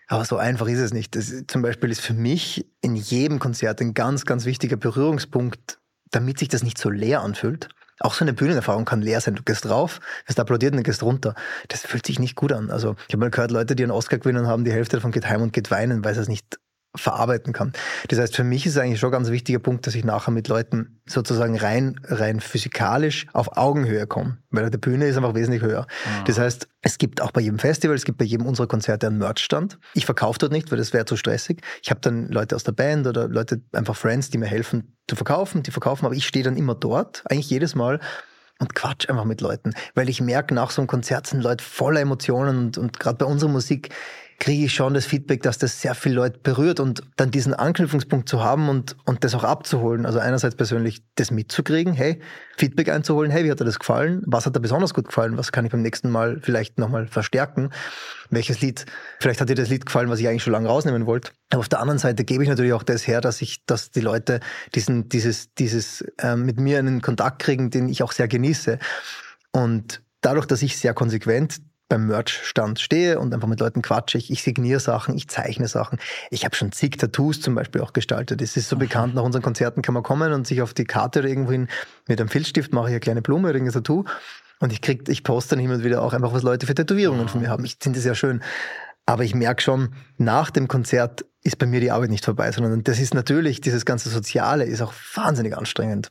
[0.07, 1.15] Aber so einfach ist es nicht.
[1.15, 5.79] Das, zum Beispiel ist für mich in jedem Konzert ein ganz, ganz wichtiger Berührungspunkt,
[6.11, 7.69] damit sich das nicht so leer anfühlt.
[7.99, 9.35] Auch so eine Bühnenerfahrung kann leer sein.
[9.35, 11.33] Du gehst drauf, wirst applaudiert und dann gehst runter.
[11.69, 12.69] Das fühlt sich nicht gut an.
[12.69, 15.27] Also ich habe mal gehört, Leute, die einen Oscar gewinnen haben, die Hälfte davon geht
[15.27, 16.59] heim und geht weinen, weil sie es nicht
[16.95, 17.73] verarbeiten kann.
[18.07, 20.47] Das heißt, für mich ist eigentlich schon ein ganz wichtiger Punkt, dass ich nachher mit
[20.47, 25.81] Leuten sozusagen rein, rein physikalisch auf Augenhöhe komme, weil die Bühne ist einfach wesentlich höher.
[25.81, 26.25] Mhm.
[26.25, 29.17] Das heißt, es gibt auch bei jedem Festival, es gibt bei jedem unserer Konzerte einen
[29.17, 29.79] Merchstand.
[29.93, 31.61] Ich verkaufe dort nicht, weil das wäre zu stressig.
[31.81, 35.15] Ich habe dann Leute aus der Band oder Leute, einfach Friends, die mir helfen zu
[35.15, 37.99] verkaufen, die verkaufen, aber ich stehe dann immer dort, eigentlich jedes Mal
[38.59, 41.99] und quatsch einfach mit Leuten, weil ich merke, nach so einem Konzert sind Leute voller
[41.99, 43.89] Emotionen und, und gerade bei unserer Musik
[44.39, 48.27] kriege ich schon das Feedback, dass das sehr viele Leute berührt und dann diesen Anknüpfungspunkt
[48.27, 50.05] zu haben und, und das auch abzuholen.
[50.05, 52.19] Also einerseits persönlich das mitzukriegen, hey,
[52.57, 54.21] Feedback einzuholen, hey, wie hat dir das gefallen?
[54.25, 55.37] Was hat dir besonders gut gefallen?
[55.37, 57.69] Was kann ich beim nächsten Mal vielleicht nochmal verstärken?
[58.29, 58.85] Welches Lied,
[59.19, 61.31] vielleicht hat dir das Lied gefallen, was ich eigentlich schon lange rausnehmen wollte.
[61.51, 64.01] Aber auf der anderen Seite gebe ich natürlich auch das her, dass ich, dass die
[64.01, 64.41] Leute
[64.73, 68.79] diesen, dieses, dieses äh, mit mir einen Kontakt kriegen, den ich auch sehr genieße.
[69.51, 74.17] Und dadurch, dass ich sehr konsequent beim Merch-Stand stehe und einfach mit Leuten quatsche.
[74.17, 75.99] Ich, ich signiere Sachen, ich zeichne Sachen.
[76.31, 78.41] Ich habe schon zig Tattoos zum Beispiel auch gestaltet.
[78.41, 81.19] Es ist so bekannt, nach unseren Konzerten kann man kommen und sich auf die Karte
[81.19, 81.67] oder irgendwohin
[82.07, 84.05] mit einem Filzstift mache ich eine kleine Blume oder ein Tattoo.
[84.59, 87.41] Und ich krieg, ich poste dann immer wieder auch einfach, was Leute für Tätowierungen von
[87.41, 87.65] mir haben.
[87.65, 88.41] Ich finde das ja schön.
[89.05, 92.83] Aber ich merke schon, nach dem Konzert ist bei mir die Arbeit nicht vorbei, sondern
[92.83, 96.09] das ist natürlich, dieses ganze Soziale ist auch wahnsinnig anstrengend.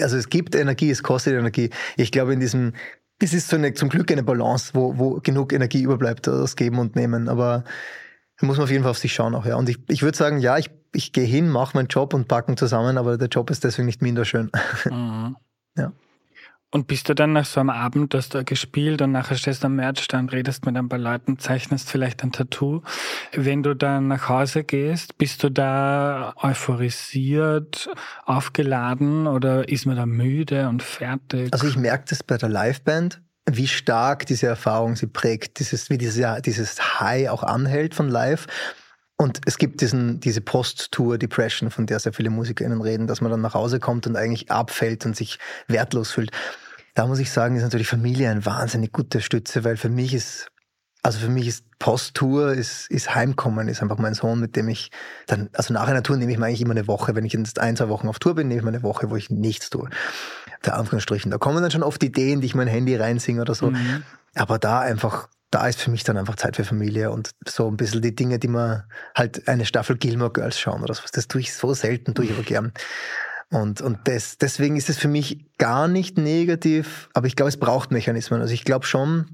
[0.00, 1.70] Also es gibt Energie, es kostet Energie.
[1.96, 2.72] Ich glaube, in diesem
[3.24, 6.78] es ist so eine, zum Glück eine Balance, wo, wo genug Energie überbleibt, das Geben
[6.78, 7.28] und Nehmen.
[7.28, 7.64] Aber
[8.38, 9.56] da muss man auf jeden Fall auf sich schauen auch, ja.
[9.56, 12.56] Und ich, ich würde sagen, ja, ich, ich gehe hin, mache meinen Job und packen
[12.56, 14.50] zusammen, aber der Job ist deswegen nicht minder schön.
[14.90, 15.36] Mhm.
[15.76, 15.92] ja.
[16.74, 19.66] Und bist du dann nach so einem Abend, hast du gespielt und nachher stehst du
[19.66, 22.82] am Märzstand, redest mit ein paar Leuten, zeichnest vielleicht ein Tattoo.
[23.32, 27.88] Wenn du dann nach Hause gehst, bist du da euphorisiert,
[28.24, 31.52] aufgeladen oder ist man da müde und fertig?
[31.52, 35.98] Also ich merke das bei der Liveband, wie stark diese Erfahrung sie prägt, dieses, wie
[35.98, 38.48] dieses, dieses High auch anhält von live.
[39.16, 43.42] Und es gibt diesen, diese Post-Tour-Depression, von der sehr viele MusikerInnen reden, dass man dann
[43.42, 46.32] nach Hause kommt und eigentlich abfällt und sich wertlos fühlt.
[46.94, 50.48] Da muss ich sagen, ist natürlich Familie eine wahnsinnig gute Stütze, weil für mich ist,
[51.02, 54.90] also für mich ist Posttour, ist, ist Heimkommen, ist einfach mein Sohn, mit dem ich
[55.26, 57.16] dann, also nach einer Tour nehme ich mir eigentlich immer eine Woche.
[57.16, 59.16] Wenn ich jetzt ein, zwei Wochen auf Tour bin, nehme ich mir eine Woche, wo
[59.16, 59.90] ich nichts tue.
[60.64, 61.30] Der Anführungsstrichen.
[61.30, 63.70] Da kommen dann schon oft Ideen, die ich mein Handy reinsinge oder so.
[63.70, 64.04] Mhm.
[64.36, 67.76] Aber da einfach, da ist für mich dann einfach Zeit für Familie und so ein
[67.76, 68.84] bisschen die Dinge, die man
[69.16, 71.02] halt eine Staffel Gilmore Girls schauen oder so.
[71.12, 72.72] Das tue ich so selten, tue ich aber gern.
[73.54, 77.56] Und, und das, deswegen ist es für mich gar nicht negativ, aber ich glaube, es
[77.56, 78.40] braucht Mechanismen.
[78.40, 79.26] Also ich glaube schon,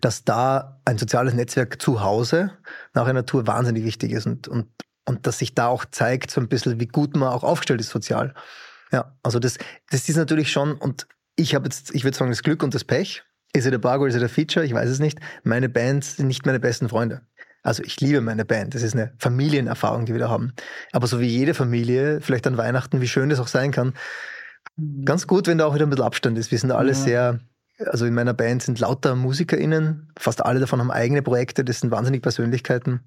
[0.00, 2.52] dass da ein soziales Netzwerk zu Hause
[2.94, 4.66] nach einer Tour wahnsinnig wichtig ist und, und,
[5.04, 7.90] und dass sich da auch zeigt, so ein bisschen, wie gut man auch aufgestellt ist
[7.90, 8.32] sozial.
[8.92, 9.58] Ja, also das,
[9.90, 12.84] das ist natürlich schon, und ich habe jetzt, ich würde sagen, das Glück und das
[12.84, 13.24] Pech.
[13.52, 14.64] Ist es der Bug oder ist es der Feature?
[14.64, 15.18] Ich weiß es nicht.
[15.44, 17.20] Meine Bands sind nicht meine besten Freunde.
[17.66, 18.76] Also ich liebe meine Band.
[18.76, 20.52] Das ist eine Familienerfahrung, die wir da haben.
[20.92, 23.92] Aber so wie jede Familie, vielleicht an Weihnachten, wie schön das auch sein kann,
[25.04, 26.52] ganz gut, wenn da auch wieder ein bisschen Abstand ist.
[26.52, 26.94] Wir sind alle ja.
[26.94, 27.40] sehr,
[27.86, 31.90] also in meiner Band sind lauter MusikerInnen, fast alle davon haben eigene Projekte, das sind
[31.90, 33.00] wahnsinnig Persönlichkeiten.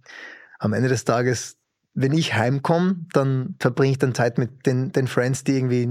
[0.60, 1.56] Am Ende des Tages,
[1.94, 5.88] wenn ich heimkomme, dann verbringe ich dann Zeit mit den, den Friends, die irgendwie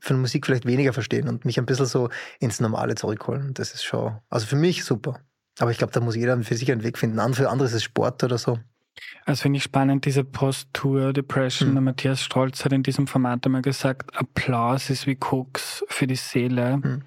[0.00, 2.08] von Musik vielleicht weniger verstehen und mich ein bisschen so
[2.40, 3.52] ins Normale zurückholen.
[3.52, 5.20] Das ist schon, also für mich super.
[5.58, 7.34] Aber ich glaube, da muss jeder für sich einen Weg finden.
[7.34, 8.58] Für andere ist es Sport oder so.
[9.24, 11.74] Also finde ich spannend, diese Post-Tour-Depression.
[11.74, 11.84] Mhm.
[11.84, 16.78] Matthias Strolz hat in diesem Format einmal gesagt, Applaus ist wie Koks für die Seele.
[16.78, 17.02] Mhm.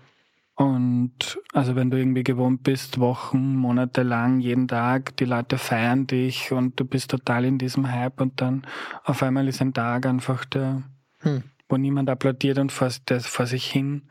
[0.55, 6.05] Und also wenn du irgendwie gewohnt bist, Wochen, Monate lang, jeden Tag, die Leute feiern
[6.05, 8.67] dich und du bist total in diesem Hype und dann
[9.05, 10.83] auf einmal ist ein Tag einfach der,
[11.23, 11.43] mhm.
[11.69, 14.09] wo niemand applaudiert und vor, der vor sich hin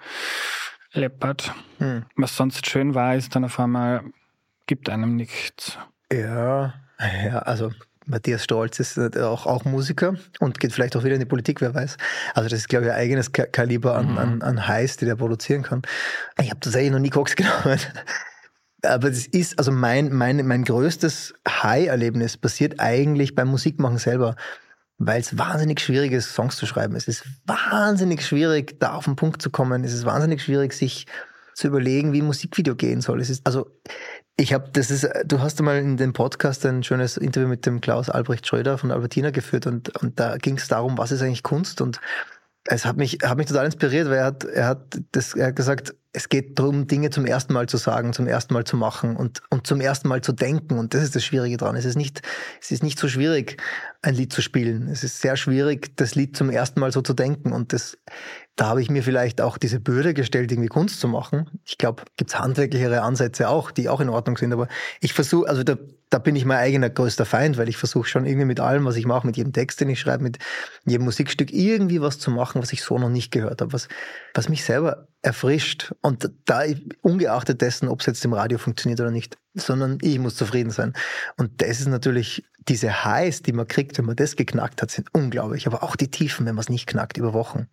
[0.93, 1.53] leppert.
[1.79, 2.05] Hm.
[2.17, 4.05] Was sonst schön war, ist dann auf einmal
[4.69, 5.77] gibt einem nichts.
[6.13, 7.73] Ja, ja, also
[8.07, 11.75] Matthias Stolz ist auch, auch Musiker und geht vielleicht auch wieder in die Politik, wer
[11.75, 11.97] weiß.
[12.35, 14.19] Also das ist, glaube ich, ein eigenes Kaliber an, mhm.
[14.19, 15.83] an, an Highs, die der produzieren kann.
[16.41, 17.81] Ich habe tatsächlich noch nie Koks genommen.
[18.83, 24.37] Aber das ist, also mein, mein, mein größtes High-Erlebnis passiert eigentlich beim Musikmachen selber,
[24.99, 26.95] weil es wahnsinnig schwierig ist, Songs zu schreiben.
[26.95, 29.85] Es ist wahnsinnig schwierig, da auf den Punkt zu kommen.
[29.85, 31.07] Es ist wahnsinnig schwierig, sich
[31.55, 33.21] zu überlegen, wie ein Musikvideo gehen soll.
[33.21, 33.69] Es ist, also
[34.41, 37.81] ich habe, das ist, du hast einmal in dem Podcast ein schönes Interview mit dem
[37.81, 41.43] Klaus Albrecht Schröder von Albertina geführt und, und da ging es darum, was ist eigentlich
[41.43, 42.01] Kunst und
[42.71, 45.57] es hat mich, hat mich total inspiriert, weil er hat, er hat das, er hat
[45.57, 49.17] gesagt, es geht darum, Dinge zum ersten Mal zu sagen, zum ersten Mal zu machen
[49.17, 50.79] und, und zum ersten Mal zu denken.
[50.79, 51.77] Und das ist das Schwierige dran.
[51.77, 52.23] Es ist nicht,
[52.61, 53.63] es ist nicht so schwierig,
[54.03, 54.89] ein Lied zu spielen.
[54.89, 57.53] Es ist sehr schwierig, das Lied zum ersten Mal so zu denken.
[57.53, 57.97] Und das,
[58.59, 61.49] da habe ich mir vielleicht auch diese Bürde gestellt, irgendwie Kunst zu machen.
[61.65, 64.53] Ich glaube, gibt es handwerklichere Ansätze auch, die auch in Ordnung sind.
[64.53, 64.67] Aber
[65.01, 65.77] ich versuche, also da,
[66.11, 68.97] da bin ich mein eigener größter Feind, weil ich versuche schon irgendwie mit allem, was
[68.97, 70.39] ich mache, mit jedem Text, den ich schreibe, mit
[70.85, 73.87] jedem Musikstück, irgendwie was zu machen, was ich so noch nicht gehört habe, was,
[74.35, 75.95] was mich selber erfrischt.
[76.01, 76.63] Und da,
[77.01, 80.95] ungeachtet dessen, ob es jetzt im Radio funktioniert oder nicht, sondern ich muss zufrieden sein.
[81.37, 85.15] Und das ist natürlich, diese Highs, die man kriegt, wenn man das geknackt hat, sind
[85.15, 85.69] unglaublich.
[85.69, 87.69] Aber auch die Tiefen, wenn man es nicht knackt, über Wochen.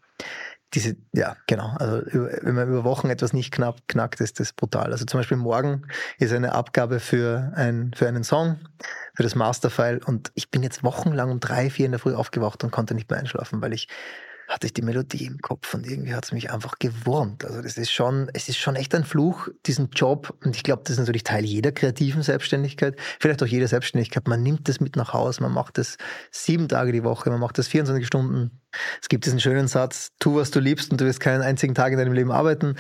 [0.74, 1.70] Diese, ja, genau.
[1.78, 4.92] Also wenn man über Wochen etwas nicht knapp, knackt, ist das brutal.
[4.92, 5.88] Also zum Beispiel morgen
[6.18, 8.60] ist eine Abgabe für, ein, für einen Song,
[9.14, 10.02] für das Masterfile.
[10.06, 13.10] Und ich bin jetzt wochenlang um drei, vier in der Früh aufgewacht und konnte nicht
[13.10, 13.88] mehr einschlafen, weil ich
[14.48, 17.44] hatte ich die Melodie im Kopf und irgendwie hat es mich einfach gewurmt.
[17.46, 20.36] Also das ist schon, es ist schon echt ein Fluch, diesen Job.
[20.44, 24.28] Und ich glaube, das ist natürlich Teil jeder kreativen Selbstständigkeit, vielleicht auch jeder Selbstständigkeit.
[24.28, 25.98] Man nimmt das mit nach Hause, man macht das
[26.32, 28.62] sieben Tage die Woche, man macht das 24 Stunden.
[29.02, 31.92] Es gibt diesen schönen Satz, tu, was du liebst und du wirst keinen einzigen Tag
[31.92, 32.76] in deinem Leben arbeiten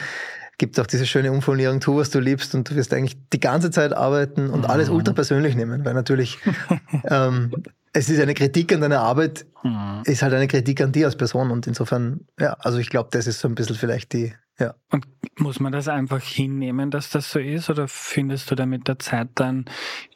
[0.57, 3.71] gibt auch diese schöne Umformulierung, tu, was du liebst und du wirst eigentlich die ganze
[3.71, 4.95] Zeit arbeiten und alles mhm.
[4.95, 6.39] ultra persönlich nehmen, weil natürlich
[7.09, 7.51] ähm,
[7.95, 10.01] es ist eine Kritik an deiner Arbeit, mhm.
[10.03, 13.25] ist halt eine Kritik an dir als Person und insofern, ja, also ich glaube, das
[13.25, 14.75] ist so ein bisschen vielleicht die, ja.
[14.91, 18.89] Und muss man das einfach hinnehmen, dass das so ist oder findest du da mit
[18.89, 19.65] der Zeit dann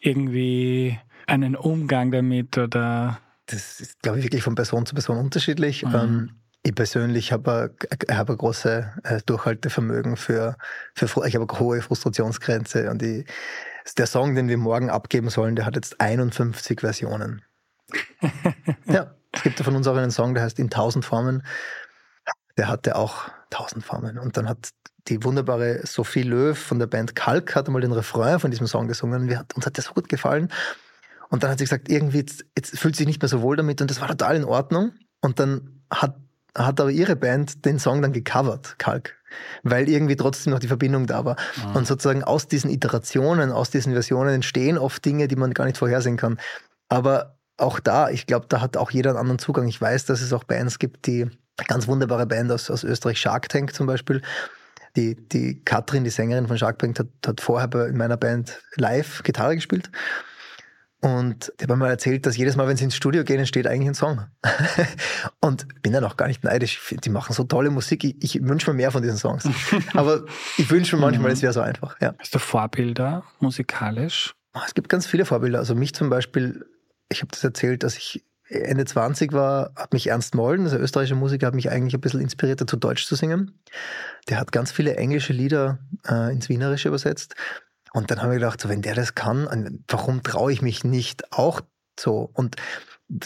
[0.01, 3.19] irgendwie einen Umgang damit oder?
[3.45, 5.85] Das ist, glaube ich, wirklich von Person zu Person unterschiedlich.
[5.85, 5.95] Mhm.
[5.95, 6.31] Ähm,
[6.63, 7.73] ich persönlich habe
[8.11, 10.57] hab ein großes äh, Durchhaltevermögen für,
[10.93, 13.25] für ich habe eine hohe Frustrationsgrenze und ich,
[13.97, 17.41] der Song, den wir morgen abgeben sollen, der hat jetzt 51 Versionen.
[18.85, 21.43] Ja, es gibt ja von uns auch einen Song, der heißt In tausend Formen.
[22.57, 24.17] Der hatte auch tausend Formen.
[24.17, 24.69] Und dann hat
[25.07, 28.87] die wunderbare Sophie Löw von der Band Kalk hat einmal den Refrain von diesem Song
[28.87, 29.23] gesungen.
[29.23, 30.51] Und uns hat der so gut gefallen.
[31.29, 33.55] Und dann hat sie gesagt, irgendwie, jetzt, jetzt fühlt sie sich nicht mehr so wohl
[33.55, 33.81] damit.
[33.81, 34.91] Und das war total in Ordnung.
[35.21, 36.15] Und dann hat,
[36.55, 39.19] hat aber ihre Band den Song dann gecovert, Kalk
[39.63, 41.35] weil irgendwie trotzdem noch die Verbindung da war.
[41.57, 41.75] Mhm.
[41.75, 45.77] Und sozusagen aus diesen Iterationen, aus diesen Versionen entstehen oft Dinge, die man gar nicht
[45.77, 46.39] vorhersehen kann.
[46.87, 49.67] Aber auch da, ich glaube, da hat auch jeder einen anderen Zugang.
[49.67, 51.29] Ich weiß, dass es auch Bands gibt, die
[51.67, 54.21] ganz wunderbare Band aus, aus Österreich, Shark Tank zum Beispiel.
[54.95, 59.23] Die, die Katrin, die Sängerin von Shark Tank, hat, hat vorher in meiner Band live
[59.23, 59.91] Gitarre gespielt.
[61.01, 63.87] Und die haben mir erzählt, dass jedes Mal, wenn sie ins Studio gehen, entsteht eigentlich
[63.87, 64.25] ein Song.
[65.39, 66.93] und bin dann auch gar nicht neidisch.
[67.03, 68.03] Die machen so tolle Musik.
[68.03, 69.47] Ich, ich wünsche mir mehr von diesen Songs.
[69.93, 70.25] Aber
[70.57, 71.95] ich wünsche mir manchmal, es wäre so einfach.
[72.01, 72.15] Ja.
[72.19, 74.33] Hast du Vorbilder musikalisch?
[74.65, 75.59] Es gibt ganz viele Vorbilder.
[75.59, 76.65] Also mich zum Beispiel
[77.09, 81.15] ich habe das erzählt, dass ich Ende 20 war, hat mich Ernst Molden, also österreichischer
[81.15, 83.59] Musiker, hat mich eigentlich ein bisschen inspiriert, dazu Deutsch zu singen.
[84.27, 87.35] Der hat ganz viele englische Lieder äh, ins Wienerische übersetzt.
[87.93, 91.31] Und dann haben wir gedacht, so, wenn der das kann, warum traue ich mich nicht
[91.31, 91.61] auch
[91.99, 92.29] so?
[92.33, 92.55] Und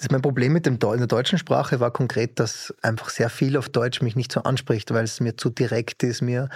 [0.10, 3.70] mein Problem mit dem in der deutschen Sprache war konkret, dass einfach sehr viel auf
[3.70, 6.50] Deutsch mich nicht so anspricht, weil es mir zu direkt ist, mir,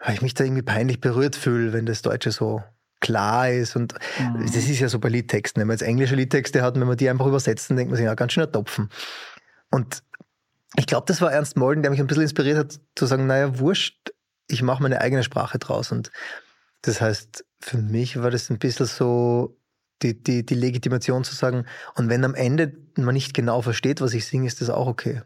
[0.00, 2.62] weil ich mich da irgendwie peinlich berührt fühle, wenn das Deutsche so
[3.06, 3.76] klar ist.
[3.76, 4.46] Und mhm.
[4.46, 5.60] das ist ja so bei Liedtexten.
[5.60, 8.04] Wenn man jetzt englische Liedtexte hat, wenn man die einfach übersetzt, dann denkt man sich,
[8.04, 8.90] ja, ganz schöner Topfen.
[9.70, 10.02] Und
[10.76, 13.58] ich glaube, das war Ernst Molden, der mich ein bisschen inspiriert hat, zu sagen, naja,
[13.58, 14.12] wurscht,
[14.48, 15.92] ich mache meine eigene Sprache draus.
[15.92, 16.10] Und
[16.82, 19.56] das heißt, für mich war das ein bisschen so
[20.02, 24.14] die, die, die Legitimation zu sagen, und wenn am Ende man nicht genau versteht, was
[24.14, 25.22] ich singe, ist das auch okay.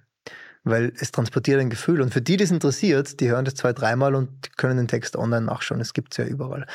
[0.62, 2.02] Weil es transportiert ein Gefühl.
[2.02, 5.16] Und für die, die es interessiert, die hören das zwei, dreimal und können den Text
[5.16, 5.80] online nachschauen.
[5.80, 6.66] Es gibt es ja überall.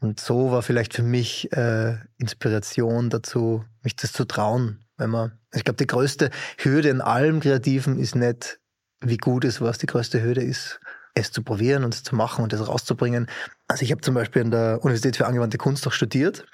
[0.00, 4.84] Und so war vielleicht für mich äh, Inspiration dazu, mich das zu trauen.
[4.96, 8.60] Wenn man, ich glaube, die größte Hürde in allem Kreativen ist nicht,
[9.00, 9.78] wie gut es was.
[9.78, 10.80] Die größte Hürde ist,
[11.14, 13.28] es zu probieren und es zu machen und es rauszubringen.
[13.68, 16.44] Also ich habe zum Beispiel an der Universität für angewandte Kunst auch studiert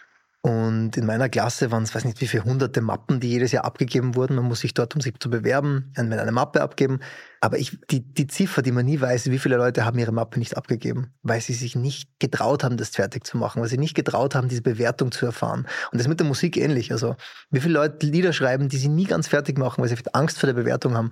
[0.43, 3.67] und in meiner Klasse waren es, weiß nicht wie viele hunderte Mappen, die jedes Jahr
[3.67, 4.37] abgegeben wurden.
[4.37, 7.01] Man muss sich dort, um sich zu bewerben, eine Mappe abgeben.
[7.43, 10.39] Aber ich, die, die Ziffer, die man nie weiß, wie viele Leute haben ihre Mappe
[10.39, 13.95] nicht abgegeben, weil sie sich nicht getraut haben, das fertig zu machen, weil sie nicht
[13.95, 15.67] getraut haben, diese Bewertung zu erfahren.
[15.93, 16.91] Und das ist mit der Musik ähnlich.
[16.91, 17.17] Also,
[17.51, 20.47] wie viele Leute Lieder schreiben, die sie nie ganz fertig machen, weil sie Angst vor
[20.47, 21.11] der Bewertung haben.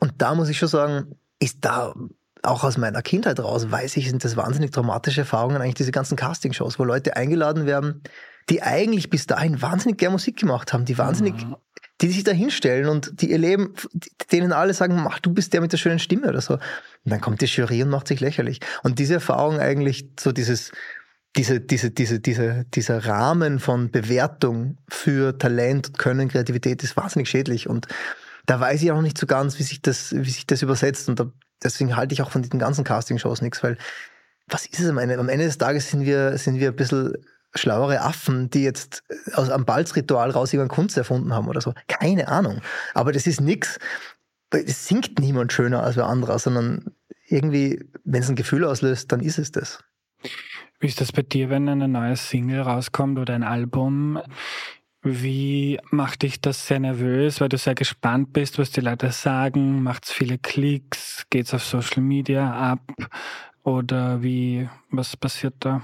[0.00, 1.94] Und da muss ich schon sagen, ist da
[2.42, 6.16] auch aus meiner Kindheit raus, weiß ich, sind das wahnsinnig traumatische Erfahrungen, eigentlich diese ganzen
[6.16, 8.02] Castingshows, wo Leute eingeladen werden,
[8.50, 11.56] die eigentlich bis dahin wahnsinnig gerne Musik gemacht haben, die wahnsinnig, mhm.
[12.00, 13.74] die sich da hinstellen und die ihr Leben,
[14.32, 16.54] denen alle sagen, mach, du bist der mit der schönen Stimme oder so.
[16.54, 16.60] Und
[17.04, 18.60] dann kommt die Jury und macht sich lächerlich.
[18.82, 20.72] Und diese Erfahrung eigentlich, so dieses,
[21.36, 27.68] diese, diese, diese, diese, dieser Rahmen von Bewertung für Talent, Können, Kreativität ist wahnsinnig schädlich.
[27.68, 27.86] Und
[28.46, 31.08] da weiß ich auch nicht so ganz, wie sich das, wie sich das übersetzt.
[31.08, 31.30] Und da
[31.62, 33.76] deswegen halte ich auch von diesen ganzen Castingshows nichts, weil
[34.48, 35.18] was ist es am Ende?
[35.18, 37.14] Am Ende des Tages sind wir, sind wir ein bisschen
[37.54, 39.02] schlauere Affen, die jetzt
[39.34, 41.74] aus einem Balzritual raus irgendeine Kunst erfunden haben oder so.
[41.88, 42.60] Keine Ahnung.
[42.94, 43.78] Aber das ist nichts.
[44.50, 46.92] Es singt niemand schöner als wer anderer, sondern
[47.26, 49.82] irgendwie, wenn es ein Gefühl auslöst, dann ist es das.
[50.80, 54.20] Wie ist das bei dir, wenn eine neue Single rauskommt oder ein Album?
[55.02, 59.82] Wie macht dich das sehr nervös, weil du sehr gespannt bist, was die Leute sagen?
[59.82, 61.26] Macht es viele Klicks?
[61.30, 62.92] Geht es auf Social Media ab?
[63.62, 65.82] Oder wie, was passiert da?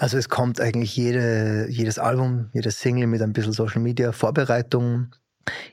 [0.00, 5.14] Also es kommt eigentlich jede, jedes Album, jedes Single mit ein bisschen Social Media Vorbereitung.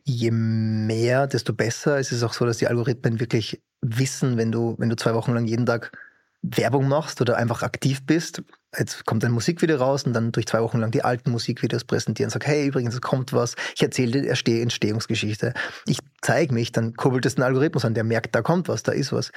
[0.04, 1.98] Je mehr, desto besser.
[1.98, 5.34] Es ist auch so, dass die Algorithmen wirklich wissen, wenn du, wenn du zwei Wochen
[5.34, 5.94] lang jeden Tag
[6.42, 8.44] Werbung machst oder einfach aktiv bist.
[8.78, 12.30] Jetzt kommt ein Musikvideo raus und dann durch zwei Wochen lang die alten Musikvideos präsentieren,
[12.30, 15.54] sag, hey, übrigens, es kommt was, ich erzähle die Entstehungsgeschichte,
[15.86, 18.92] ich zeige mich, dann kurbelt es den Algorithmus an, der merkt, da kommt was, da
[18.92, 19.32] ist was.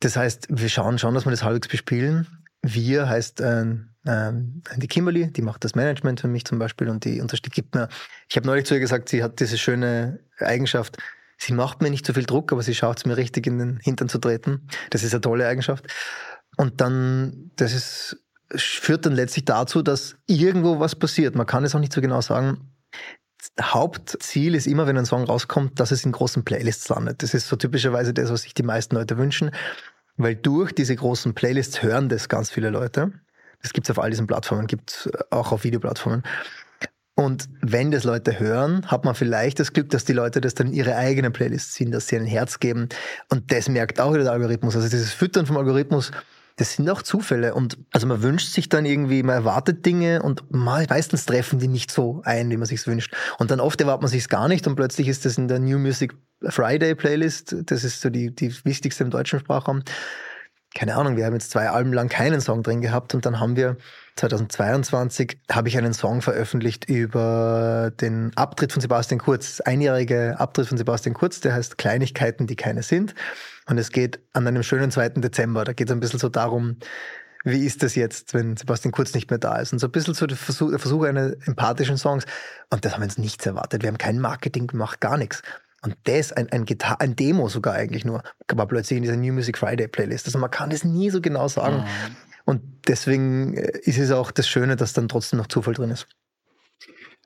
[0.00, 2.26] Das heißt, wir schauen schon, dass wir das halbwegs bespielen.
[2.62, 4.32] Wir heißt äh, äh,
[4.76, 7.88] die Kimberly, die macht das Management für mich zum Beispiel und die unterstützt, gibt mir,
[8.28, 10.98] ich habe neulich zu ihr gesagt, sie hat diese schöne Eigenschaft,
[11.38, 13.80] sie macht mir nicht so viel Druck, aber sie schafft es mir richtig in den
[13.80, 14.68] Hintern zu treten.
[14.90, 15.86] Das ist eine tolle Eigenschaft.
[16.56, 18.16] Und dann, das ist,
[18.54, 21.34] führt dann letztlich dazu, dass irgendwo was passiert.
[21.34, 22.72] Man kann es auch nicht so genau sagen.
[23.60, 27.22] Hauptziel ist immer, wenn ein Song rauskommt, dass es in großen Playlists landet.
[27.22, 29.50] Das ist so typischerweise das, was sich die meisten Leute wünschen.
[30.16, 33.12] Weil durch diese großen Playlists hören das ganz viele Leute.
[33.62, 36.22] Das gibt es auf all diesen Plattformen, gibt es auch auf Videoplattformen.
[37.14, 40.68] Und wenn das Leute hören, hat man vielleicht das Glück, dass die Leute das dann
[40.68, 42.88] in ihre eigene Playlist ziehen, dass sie ein Herz geben.
[43.28, 44.74] Und das merkt auch wieder der Algorithmus.
[44.74, 46.10] Also dieses Füttern vom Algorithmus,
[46.56, 47.54] das sind auch Zufälle.
[47.54, 51.90] Und also man wünscht sich dann irgendwie, man erwartet Dinge und meistens treffen die nicht
[51.90, 53.14] so ein, wie man sich wünscht.
[53.38, 55.78] Und dann oft erwartet man sich gar nicht und plötzlich ist das in der New
[55.78, 56.14] Music
[56.48, 57.54] Friday Playlist.
[57.66, 59.82] Das ist so die, die wichtigste im deutschen Sprachraum
[60.74, 63.56] keine Ahnung, wir haben jetzt zwei Alben lang keinen Song drin gehabt und dann haben
[63.56, 63.76] wir
[64.16, 70.78] 2022 habe ich einen Song veröffentlicht über den Abtritt von Sebastian Kurz, einjährige Abtritt von
[70.78, 73.14] Sebastian Kurz, der heißt Kleinigkeiten, die keine sind.
[73.66, 75.10] Und es geht an einem schönen 2.
[75.10, 75.64] Dezember.
[75.64, 76.76] Da geht es ein bisschen so darum,
[77.44, 79.72] wie ist das jetzt, wenn Sebastian Kurz nicht mehr da ist?
[79.72, 82.24] Und so ein bisschen so der Versuch, der Versuch einer empathischen Songs.
[82.70, 83.82] Und das haben wir uns nichts erwartet.
[83.82, 85.42] Wir haben kein Marketing gemacht, gar nichts.
[85.82, 88.22] Und das, ein, ein, Gitar ein Demo sogar eigentlich nur,
[88.52, 90.26] war plötzlich in dieser New Music Friday Playlist.
[90.26, 91.78] Also man kann das nie so genau sagen.
[91.78, 92.16] Mhm.
[92.44, 96.06] Und deswegen äh, ist es auch das Schöne, dass dann trotzdem noch Zufall drin ist.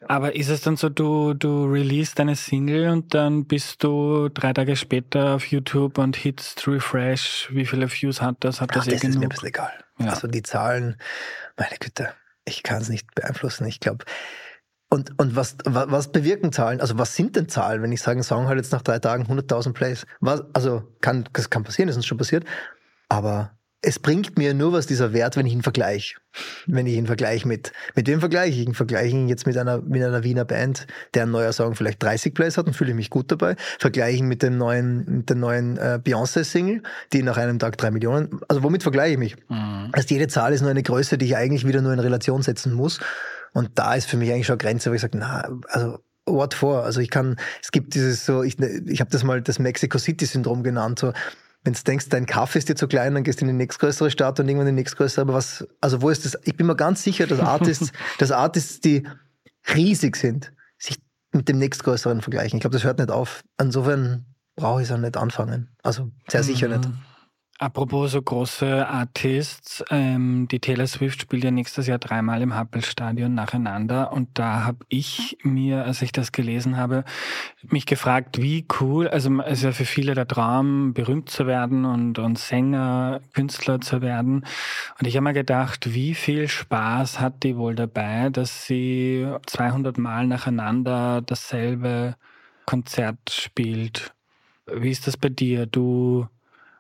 [0.09, 4.53] Aber ist es dann so, du, du release deine Single und dann bist du drei
[4.53, 7.49] Tage später auf YouTube und hitst Refresh.
[7.51, 8.61] Wie viele Views hat das?
[8.61, 9.73] Hat Ach, das, das eh ist mir ein bisschen egal.
[9.99, 10.11] Ja.
[10.11, 10.97] Also die Zahlen,
[11.57, 12.11] meine Güte,
[12.45, 13.67] ich kann es nicht beeinflussen.
[13.67, 14.05] Ich glaube,
[14.97, 16.81] und, und was, was, was bewirken Zahlen?
[16.81, 19.25] Also was sind denn Zahlen, wenn ich sage, ein Song hat jetzt nach drei Tagen
[19.25, 20.07] 100.000 Plays?
[20.21, 22.45] Was, also kann, das kann passieren, das ist schon passiert.
[23.11, 23.51] Aber
[23.83, 26.17] es bringt mir nur was dieser Wert, wenn ich ihn vergleiche.
[26.67, 28.75] Wenn ich ihn vergleiche mit, mit wem vergleiche ich ihn?
[28.75, 32.57] Vergleiche ihn jetzt mit einer, mit einer Wiener Band, deren neuer Song vielleicht 30 Plays
[32.57, 33.55] hat und fühle ich mich gut dabei.
[33.79, 36.83] Vergleiche ihn mit dem neuen, mit der neuen äh, Beyoncé-Single,
[37.13, 39.37] die nach einem Tag drei Millionen, also womit vergleiche ich mich?
[39.51, 39.91] Mhm.
[39.93, 42.73] Also jede Zahl ist nur eine Größe, die ich eigentlich wieder nur in Relation setzen
[42.73, 42.99] muss.
[43.57, 46.53] Und da ist für mich eigentlich schon eine Grenze, wo ich sage, na, also what
[46.53, 46.85] for?
[46.85, 50.27] Also ich kann, es gibt dieses so, ich, ich habe das mal das Mexico City
[50.27, 51.15] Syndrom genannt, so
[51.65, 54.11] wenn du denkst, dein Kaffee ist dir zu klein, dann gehst du in die nächstgrößere
[54.11, 55.23] Stadt und irgendwann in die nächstgrößere.
[55.23, 56.37] Aber was, also wo ist das?
[56.45, 59.09] Ich bin mir ganz sicher, dass Artists, dass Artists, die
[59.75, 61.01] riesig sind, sich
[61.33, 62.59] mit dem nächstgrößeren vergleichen.
[62.59, 63.43] Ich glaube, das hört nicht auf.
[63.59, 65.71] Insofern brauche ich es auch nicht anfangen.
[65.83, 66.75] Also sehr sicher mhm.
[66.75, 66.91] nicht.
[67.59, 73.33] Apropos so große Artists, ähm, die Taylor Swift spielt ja nächstes Jahr dreimal im Happel-Stadion
[73.33, 77.05] nacheinander und da habe ich mir, als ich das gelesen habe,
[77.63, 81.87] mich gefragt, wie cool, also es ist ja für viele der Traum, berühmt zu werden
[81.87, 84.45] und, und Sänger, Künstler zu werden
[84.99, 89.97] und ich habe mir gedacht, wie viel Spaß hat die wohl dabei, dass sie 200
[89.97, 92.17] Mal nacheinander dasselbe
[92.67, 94.13] Konzert spielt.
[94.67, 95.65] Wie ist das bei dir?
[95.65, 96.27] Du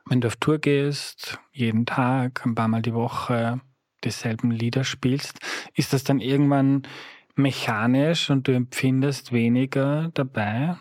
[0.06, 3.60] wenn du auf Tour gehst, jeden Tag, ein paar Mal die Woche
[4.04, 5.38] dieselben Lieder spielst,
[5.74, 6.82] ist das dann irgendwann
[7.34, 10.76] mechanisch und du empfindest weniger dabei?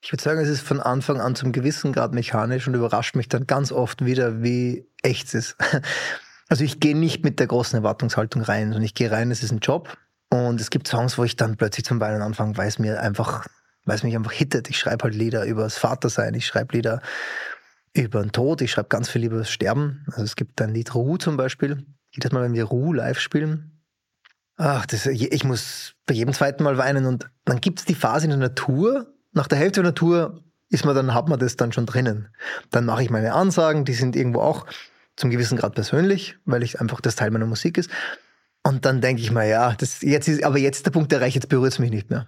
[0.00, 3.28] Ich würde sagen, es ist von Anfang an zum gewissen Grad mechanisch und überrascht mich
[3.28, 5.56] dann ganz oft wieder, wie echt es ist.
[6.50, 9.52] Also ich gehe nicht mit der großen Erwartungshaltung rein, sondern ich gehe rein, es ist
[9.52, 9.98] ein Job.
[10.30, 13.46] Und es gibt Songs, wo ich dann plötzlich zum Weinen anfange, weil es mir einfach,
[13.84, 14.70] weil es mich einfach hittet.
[14.70, 17.02] Ich schreibe halt Lieder über das Vatersein, ich schreibe Lieder
[18.04, 18.60] über den Tod.
[18.60, 20.04] Ich schreibe ganz viel über das Sterben.
[20.08, 21.84] Also es gibt ein Lied Ruhe zum Beispiel.
[22.10, 23.82] Jedes Mal, wenn wir Ruhe live spielen,
[24.56, 27.06] ach, das, ich muss bei jedem zweiten Mal weinen.
[27.06, 29.06] Und dann gibt es die Phase in der Natur.
[29.32, 32.28] Nach der Hälfte der Natur ist man dann, hat man das dann schon drinnen.
[32.70, 34.66] Dann mache ich meine Ansagen, die sind irgendwo auch
[35.16, 37.90] zum gewissen Grad persönlich, weil ich einfach das Teil meiner Musik ist.
[38.62, 41.48] Und dann denke ich mir, ja, das jetzt ist, aber jetzt der Punkt erreicht, jetzt
[41.48, 42.26] berührt es mich nicht mehr.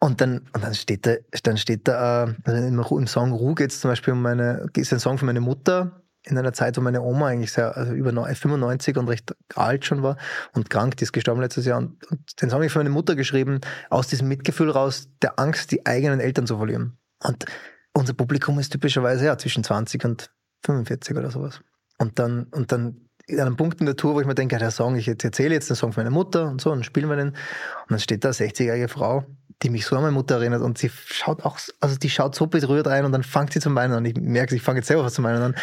[0.00, 3.72] Und dann, und dann steht da, dann steht da, äh, also im, Song Ruh geht
[3.72, 6.80] es zum Beispiel um meine, ist ein Song für meine Mutter, in einer Zeit, wo
[6.80, 10.16] meine Oma eigentlich sehr, also über 95 und recht alt schon war
[10.52, 11.78] und krank, die ist gestorben letztes Jahr.
[11.78, 15.38] Und, und den Song habe ich für meine Mutter geschrieben, aus diesem Mitgefühl raus, der
[15.38, 16.98] Angst, die eigenen Eltern zu verlieren.
[17.24, 17.46] Und
[17.92, 20.30] unser Publikum ist typischerweise ja zwischen 20 und
[20.64, 21.60] 45 oder sowas.
[21.98, 24.70] Und dann, und dann an einem Punkt in der Tour, wo ich mir denke, der
[24.70, 27.28] Song, ich erzähle jetzt den Song für meine Mutter und so und spielen wir den.
[27.28, 27.36] Und
[27.90, 29.24] dann steht da eine 60-jährige Frau,
[29.62, 32.46] die mich so an meine Mutter erinnert und sie schaut auch, also die schaut so
[32.46, 34.04] berührt rein und dann fängt sie zu meinen an.
[34.04, 35.54] Ich merke, ich fange jetzt selber was zu meinen an.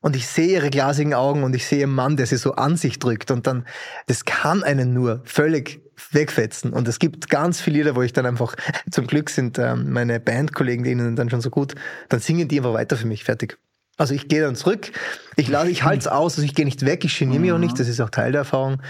[0.00, 2.76] Und ich sehe ihre glasigen Augen und ich sehe einen Mann, der sie so an
[2.76, 3.32] sich drückt.
[3.32, 3.66] Und dann,
[4.06, 5.80] das kann einen nur völlig
[6.12, 6.72] wegfetzen.
[6.72, 8.54] Und es gibt ganz viele Lieder, wo ich dann einfach,
[8.90, 11.74] zum Glück sind ähm, meine Bandkollegen, denen dann schon so gut,
[12.08, 13.58] dann singen die einfach weiter für mich, fertig.
[13.98, 14.92] Also ich gehe dann zurück,
[15.36, 17.58] ich lasse, ich halte es aus, also ich gehe nicht weg, ich geniere mich auch
[17.58, 18.80] nicht, das ist auch Teil der Erfahrung.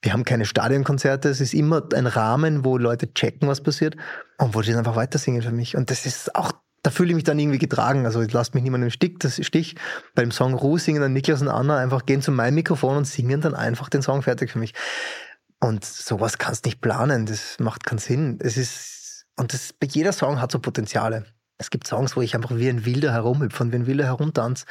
[0.00, 3.96] Wir haben keine Stadionkonzerte, es ist immer ein Rahmen, wo Leute checken, was passiert
[4.38, 5.76] und wo die dann einfach weiter singen für mich.
[5.76, 6.52] Und das ist auch,
[6.84, 8.06] da fühle ich mich dann irgendwie getragen.
[8.06, 9.74] Also lasst mich niemand im Stich, das Stich.
[10.14, 13.40] Beim Song Ruhe singen dann Niklas und Anna einfach gehen zu meinem Mikrofon und singen
[13.40, 14.72] dann einfach den Song fertig für mich.
[15.58, 18.38] Und sowas kannst nicht planen, das macht keinen Sinn.
[18.40, 21.24] Es ist, und das, jeder Song hat so Potenziale.
[21.58, 24.64] Es gibt Songs, wo ich einfach wie ein Wilder herumhüpfe und wie ein Wilder herumtanze.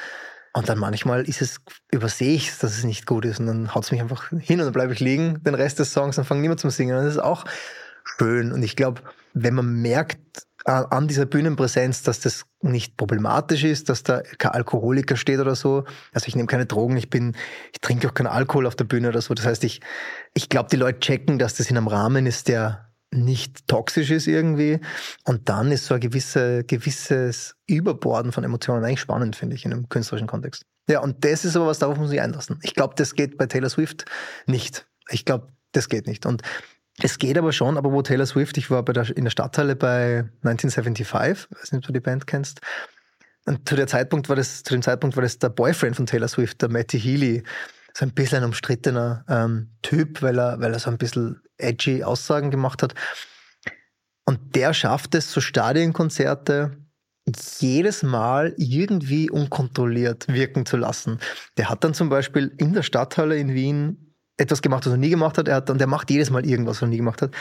[0.54, 1.60] Und dann manchmal ist es,
[1.92, 3.40] übersehe ich dass es nicht gut ist.
[3.40, 5.94] Und dann haut es mich einfach hin und dann bleibe ich liegen, den Rest des
[5.94, 6.98] Songs, dann fange niemand zum Singen.
[6.98, 7.46] Und das ist auch
[8.04, 8.52] schön.
[8.52, 9.02] Und ich glaube,
[9.34, 10.18] wenn man merkt
[10.68, 15.86] an dieser Bühnenpräsenz, dass das nicht problematisch ist, dass da kein Alkoholiker steht oder so.
[16.12, 17.38] Also ich nehme keine Drogen, ich bin,
[17.72, 19.34] ich trinke auch keinen Alkohol auf der Bühne oder so.
[19.34, 19.80] Das heißt, ich,
[20.34, 24.28] ich glaube, die Leute checken, dass das in einem Rahmen ist, der nicht toxisch ist
[24.28, 24.80] irgendwie.
[25.24, 29.74] Und dann ist so ein gewisse, gewisses Überborden von Emotionen eigentlich spannend, finde ich, in
[29.74, 30.64] einem künstlerischen Kontext.
[30.90, 32.60] Ja, und das ist aber was, darauf muss ich einlassen.
[32.64, 34.06] Ich glaube, das geht bei Taylor Swift
[34.46, 34.88] nicht.
[35.10, 36.26] Ich glaube, das geht nicht.
[36.26, 36.42] Und
[37.02, 39.76] es geht aber schon, aber wo Taylor Swift, ich war bei der, in der Stadthalle
[39.76, 42.62] bei 1975, weiß nicht, ob du die Band kennst.
[43.46, 46.28] Und zu, der Zeitpunkt war das, zu dem Zeitpunkt war das der Boyfriend von Taylor
[46.28, 47.44] Swift, der Matty Healy.
[47.98, 52.04] So ein bisschen ein umstrittener ähm, Typ, weil er, weil er so ein bisschen edgy
[52.04, 52.94] Aussagen gemacht hat.
[54.24, 56.78] Und der schafft es, so Stadionkonzerte
[57.58, 61.18] jedes Mal irgendwie unkontrolliert wirken zu lassen.
[61.58, 65.10] Der hat dann zum Beispiel in der Stadthalle in Wien etwas gemacht, was er nie
[65.10, 65.48] gemacht hat.
[65.48, 67.32] Er hat dann, der macht jedes Mal irgendwas, was er nie gemacht hat.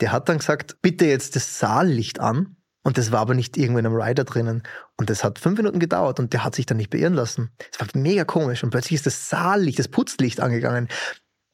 [0.00, 2.56] Der hat dann gesagt, bitte jetzt das Saallicht an.
[2.84, 4.62] Und das war aber nicht irgendwo in einem Rider drinnen.
[4.96, 7.50] Und das hat fünf Minuten gedauert und der hat sich dann nicht beirren lassen.
[7.72, 8.64] Es war mega komisch.
[8.64, 10.88] Und plötzlich ist das Saallicht, das Putzlicht angegangen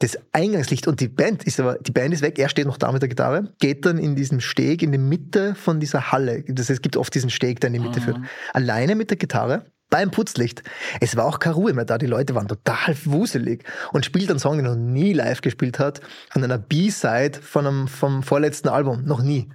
[0.01, 2.93] das Eingangslicht und die Band ist aber, die Band ist weg, er steht noch da
[2.93, 6.45] mit der Gitarre, geht dann in diesem Steg in die Mitte von dieser Halle.
[6.47, 8.05] Das heißt, es gibt oft diesen Steg, der in die Mitte mhm.
[8.05, 8.19] führt.
[8.53, 10.63] Alleine mit der Gitarre beim Putzlicht.
[11.01, 11.99] Es war auch keine Ruhe mehr da.
[11.99, 15.81] Die Leute waren total wuselig und spielt einen Song, den er noch nie live gespielt
[15.81, 16.01] hat,
[16.31, 19.05] von einer B-Side von einem, vom vorletzten Album.
[19.05, 19.49] Noch nie.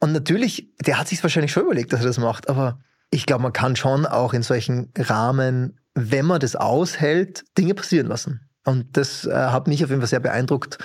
[0.00, 2.78] Und natürlich, der hat sich wahrscheinlich schon überlegt, dass er das macht, aber
[3.10, 8.06] ich glaube, man kann schon auch in solchen Rahmen, wenn man das aushält, Dinge passieren
[8.06, 8.48] lassen.
[8.64, 10.78] Und das äh, hat mich auf jeden Fall sehr beeindruckt,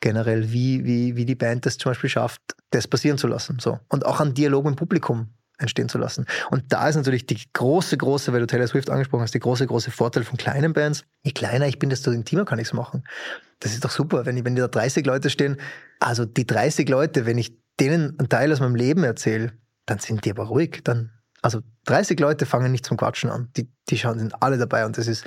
[0.00, 3.58] generell, wie, wie, wie die Band das zum Beispiel schafft, das passieren zu lassen.
[3.58, 3.80] So.
[3.88, 6.26] Und auch an Dialog im Publikum entstehen zu lassen.
[6.50, 9.66] Und da ist natürlich die große, große, weil du Taylor Swift angesprochen hast, die große,
[9.66, 11.04] große Vorteil von kleinen Bands.
[11.22, 13.04] Je kleiner ich bin, desto intimer kann ich es machen.
[13.60, 15.56] Das ist doch super, wenn, ich, wenn da 30 Leute stehen.
[16.00, 19.52] Also die 30 Leute, wenn ich denen einen Teil aus meinem Leben erzähle,
[19.86, 20.82] dann sind die aber ruhig.
[20.84, 21.10] Dann,
[21.42, 23.50] also 30 Leute fangen nicht zum Quatschen an.
[23.56, 25.24] Die, die schauen, sind alle dabei und das ist,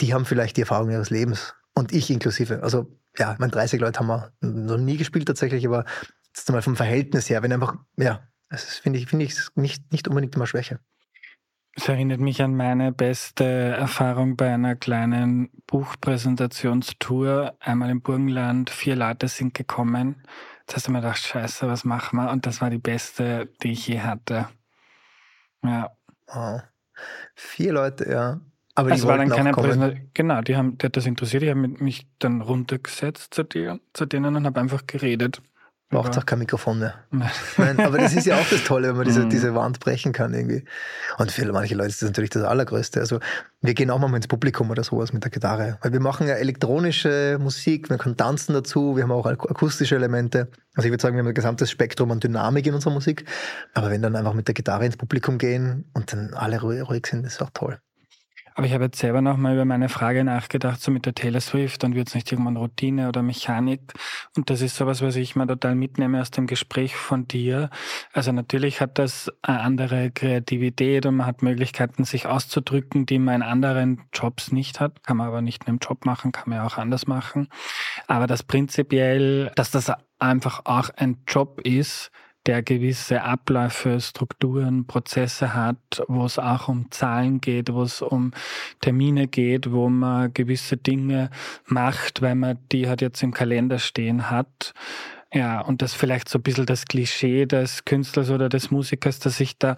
[0.00, 1.54] die haben vielleicht die Erfahrung ihres Lebens.
[1.74, 2.62] Und ich inklusive.
[2.62, 5.84] Also, ja, meine 30 Leute haben wir noch nie gespielt tatsächlich, aber
[6.28, 10.08] jetzt mal vom Verhältnis her, wenn einfach, ja, das finde ich, finde ich nicht, nicht
[10.08, 10.78] unbedingt immer Schwäche.
[11.76, 17.56] Es erinnert mich an meine beste Erfahrung bei einer kleinen Buchpräsentationstour.
[17.58, 20.22] Einmal im Burgenland, vier Leute sind gekommen.
[20.66, 22.30] Jetzt hast du mir gedacht, scheiße, was machen wir?
[22.30, 24.48] Und das war die beste, die ich je hatte.
[25.62, 25.90] Ja.
[26.28, 26.58] Oh.
[27.34, 28.40] Vier Leute, ja.
[28.74, 30.10] Aber es war dann keine Präsentation.
[30.14, 31.42] Genau, die haben, die hat das interessiert.
[31.42, 35.42] Ich habe mich dann runtergesetzt zu, dir, zu denen und habe einfach geredet.
[35.94, 36.94] Braucht auch kein Mikrofon mehr.
[37.56, 37.78] Nein.
[37.78, 39.30] aber das ist ja auch das Tolle, wenn man diese, mhm.
[39.30, 40.64] diese Wand brechen kann irgendwie.
[41.18, 42.98] Und für manche Leute ist das natürlich das Allergrößte.
[42.98, 43.20] Also
[43.62, 45.78] wir gehen auch mal ins Publikum oder sowas mit der Gitarre.
[45.82, 50.48] Weil wir machen ja elektronische Musik, wir können tanzen dazu, wir haben auch akustische Elemente.
[50.74, 53.24] Also ich würde sagen, wir haben ein gesamtes Spektrum an Dynamik in unserer Musik.
[53.72, 57.24] Aber wenn dann einfach mit der Gitarre ins Publikum gehen und dann alle ruhig sind,
[57.24, 57.78] ist auch toll.
[58.54, 61.82] Aber ich habe jetzt selber nochmal über meine Frage nachgedacht, so mit der Taylor Swift,
[61.82, 63.80] dann wird es nicht irgendwann Routine oder Mechanik.
[64.36, 67.68] Und das ist sowas, was ich mal total mitnehme aus dem Gespräch von dir.
[68.12, 73.36] Also natürlich hat das eine andere Kreativität und man hat Möglichkeiten, sich auszudrücken, die man
[73.36, 75.02] in anderen Jobs nicht hat.
[75.02, 77.48] Kann man aber nicht in einem Job machen, kann man ja auch anders machen.
[78.06, 79.90] Aber das prinzipiell, dass das
[80.20, 82.12] einfach auch ein Job ist,
[82.46, 88.32] der gewisse Abläufe, Strukturen, Prozesse hat, wo es auch um Zahlen geht, wo es um
[88.80, 91.30] Termine geht, wo man gewisse Dinge
[91.66, 94.74] macht, weil man die halt jetzt im Kalender stehen hat.
[95.34, 99.40] Ja, und das vielleicht so ein bisschen das Klischee des Künstlers oder des Musikers, das
[99.40, 99.76] ich da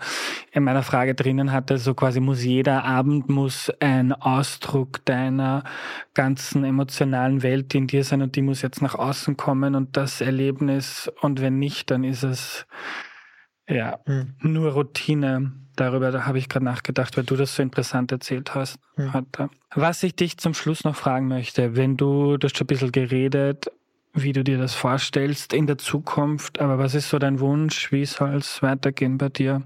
[0.52, 5.64] in meiner Frage drinnen hatte, so quasi muss jeder Abend muss ein Ausdruck deiner
[6.12, 10.20] ganzen emotionalen Welt in dir sein und die muss jetzt nach außen kommen und das
[10.20, 12.66] Erlebnis und wenn nicht, dann ist es
[13.66, 14.34] ja hm.
[14.40, 15.52] nur Routine.
[15.74, 19.14] Darüber da habe ich gerade nachgedacht, weil du das so interessant erzählt hast hm.
[19.14, 19.48] heute.
[19.74, 22.92] Was ich dich zum Schluss noch fragen möchte, wenn du, du hast schon ein bisschen
[22.92, 23.70] geredet,
[24.16, 26.60] wie du dir das vorstellst in der Zukunft.
[26.60, 27.92] Aber was ist so dein Wunsch?
[27.92, 29.62] Wie soll es weitergehen bei dir?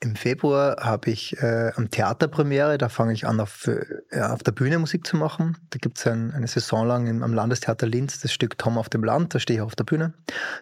[0.00, 4.50] Im Februar habe ich äh, am Theaterpremiere, da fange ich an, auf, äh, auf der
[4.50, 5.56] Bühne Musik zu machen.
[5.70, 8.88] Da gibt es ein, eine Saison lang im, am Landestheater Linz das Stück Tom auf
[8.88, 10.14] dem Land, da stehe ich auf der Bühne.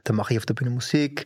[0.04, 1.24] Da mache ich auf der Bühne Musik.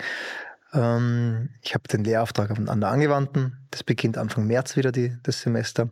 [0.73, 3.67] Ähm, ich habe den Lehrauftrag an der Angewandten.
[3.73, 5.91] Das beginnt Anfang März wieder, die, das Semester.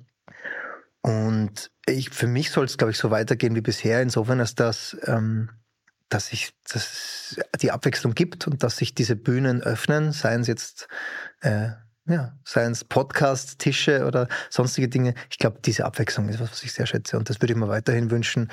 [1.00, 4.96] Und ich, für mich soll es, glaube ich, so weitergehen wie bisher, insofern, als das
[5.06, 5.50] ähm,
[6.12, 10.88] dass sich dass die Abwechslung gibt und dass sich diese Bühnen öffnen, seien es jetzt
[11.40, 11.70] äh,
[12.06, 15.14] ja, seien es Podcast, Tische oder sonstige Dinge.
[15.30, 17.68] Ich glaube, diese Abwechslung ist was, was ich sehr schätze und das würde ich mir
[17.68, 18.50] weiterhin wünschen.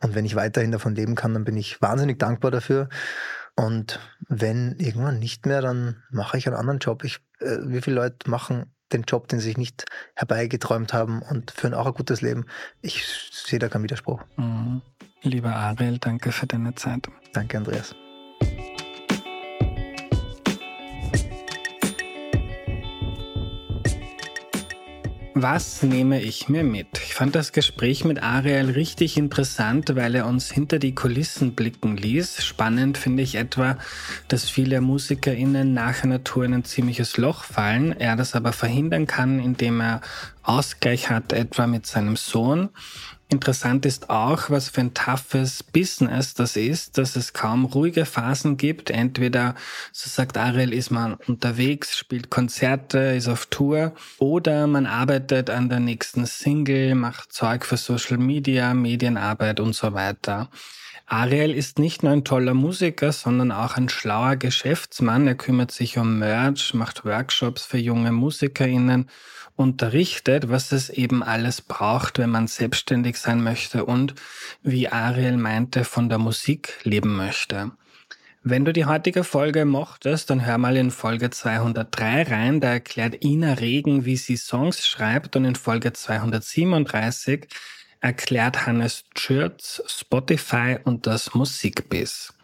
[0.00, 2.88] Und wenn ich weiterhin davon leben kann, dann bin ich wahnsinnig dankbar dafür.
[3.56, 7.04] Und wenn irgendwann nicht mehr, dann mache ich einen anderen Job.
[7.04, 11.52] Ich, äh, wie viele Leute machen den Job, den sie sich nicht herbeigeträumt haben und
[11.52, 12.46] führen auch ein gutes Leben?
[12.82, 14.22] Ich sehe da keinen Widerspruch.
[14.36, 14.82] Mhm.
[15.24, 17.08] Lieber Ariel, danke für deine Zeit.
[17.32, 17.94] Danke, Andreas.
[25.36, 26.86] Was nehme ich mir mit?
[27.02, 31.96] Ich fand das Gespräch mit Ariel richtig interessant, weil er uns hinter die Kulissen blicken
[31.96, 32.44] ließ.
[32.44, 33.78] Spannend finde ich etwa,
[34.28, 39.06] dass viele MusikerInnen nach einer Tour in ein ziemliches Loch fallen, er das aber verhindern
[39.06, 40.02] kann, indem er
[40.42, 42.68] Ausgleich hat, etwa mit seinem Sohn
[43.34, 48.56] Interessant ist auch, was für ein toughes Business das ist, dass es kaum ruhige Phasen
[48.56, 48.90] gibt.
[48.90, 49.56] Entweder,
[49.90, 55.68] so sagt Ariel, ist man unterwegs, spielt Konzerte, ist auf Tour oder man arbeitet an
[55.68, 60.48] der nächsten Single, macht Zeug für Social Media, Medienarbeit und so weiter.
[61.06, 65.26] Ariel ist nicht nur ein toller Musiker, sondern auch ein schlauer Geschäftsmann.
[65.26, 69.08] Er kümmert sich um Merch, macht Workshops für junge MusikerInnen
[69.56, 74.14] unterrichtet, was es eben alles braucht, wenn man selbstständig sein möchte und,
[74.62, 77.72] wie Ariel meinte, von der Musik leben möchte.
[78.42, 82.60] Wenn du die heutige Folge mochtest, dann hör mal in Folge 203 rein.
[82.60, 87.48] Da erklärt Ina Regen, wie sie Songs schreibt und in Folge 237
[88.00, 92.34] erklärt Hannes Schürz Spotify und das Musikbiss.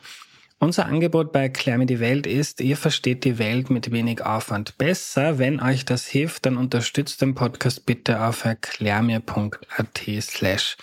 [0.62, 4.76] Unser Angebot bei Erklär mir die Welt ist, ihr versteht die Welt mit wenig Aufwand
[4.76, 5.38] besser.
[5.38, 10.76] Wenn euch das hilft, dann unterstützt den Podcast bitte auf erklärmir.at slash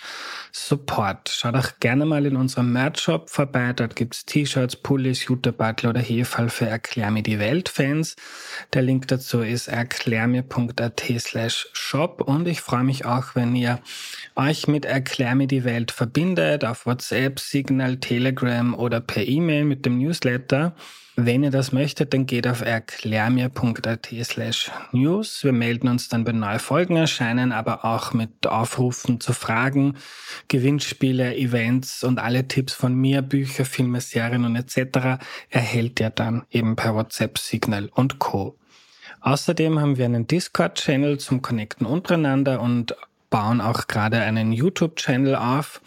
[0.50, 1.28] support.
[1.28, 3.72] Schaut auch gerne mal in unserem Merch-Shop vorbei.
[3.72, 8.16] Dort gibt's T-Shirts, Pullis, Jutebeutel oder Hefall für Erklär mir die Welt-Fans.
[8.72, 13.78] Der Link dazu ist erklärmir.at slash shop und ich freue mich auch, wenn ihr
[14.34, 19.86] euch mit Erklär mir die Welt verbindet auf WhatsApp, Signal, Telegram oder per E-Mail mit
[19.86, 20.74] dem Newsletter.
[21.20, 25.42] Wenn ihr das möchtet, dann geht auf erklärmir.at slash news.
[25.42, 29.96] Wir melden uns dann, wenn neue Folgen erscheinen, aber auch mit Aufrufen zu Fragen,
[30.46, 35.20] Gewinnspiele, Events und alle Tipps von mir, Bücher, Filme, Serien und etc.
[35.50, 38.56] erhält ihr dann eben per WhatsApp, Signal und Co.
[39.20, 42.94] Außerdem haben wir einen Discord-Channel zum Connecten untereinander und
[43.28, 45.80] bauen auch gerade einen YouTube-Channel auf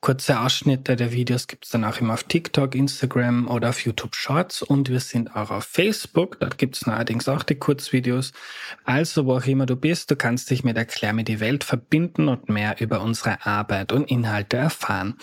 [0.00, 4.16] Kurze Ausschnitte der Videos gibt es dann auch immer auf TikTok, Instagram oder auf YouTube
[4.16, 6.40] Shorts und wir sind auch auf Facebook.
[6.40, 8.32] Dort gibt es neuerdings auch die Kurzvideos.
[8.84, 12.28] Also, wo auch immer du bist, du kannst dich mit Erklär mir die Welt verbinden
[12.28, 15.18] und mehr über unsere Arbeit und Inhalte erfahren.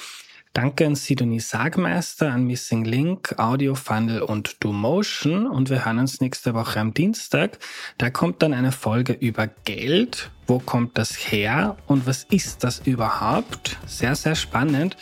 [0.58, 6.20] Danke an Sidonie Sagmeister, an Missing Link, Audio Funnel und DoMotion und wir hören uns
[6.20, 7.60] nächste Woche am Dienstag.
[8.00, 10.32] Da kommt dann eine Folge über Geld.
[10.48, 13.78] Wo kommt das her und was ist das überhaupt?
[13.86, 14.98] Sehr, sehr spannend.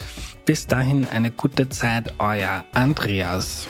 [0.45, 3.69] Bis dahin eine gute Zeit, euer Andreas.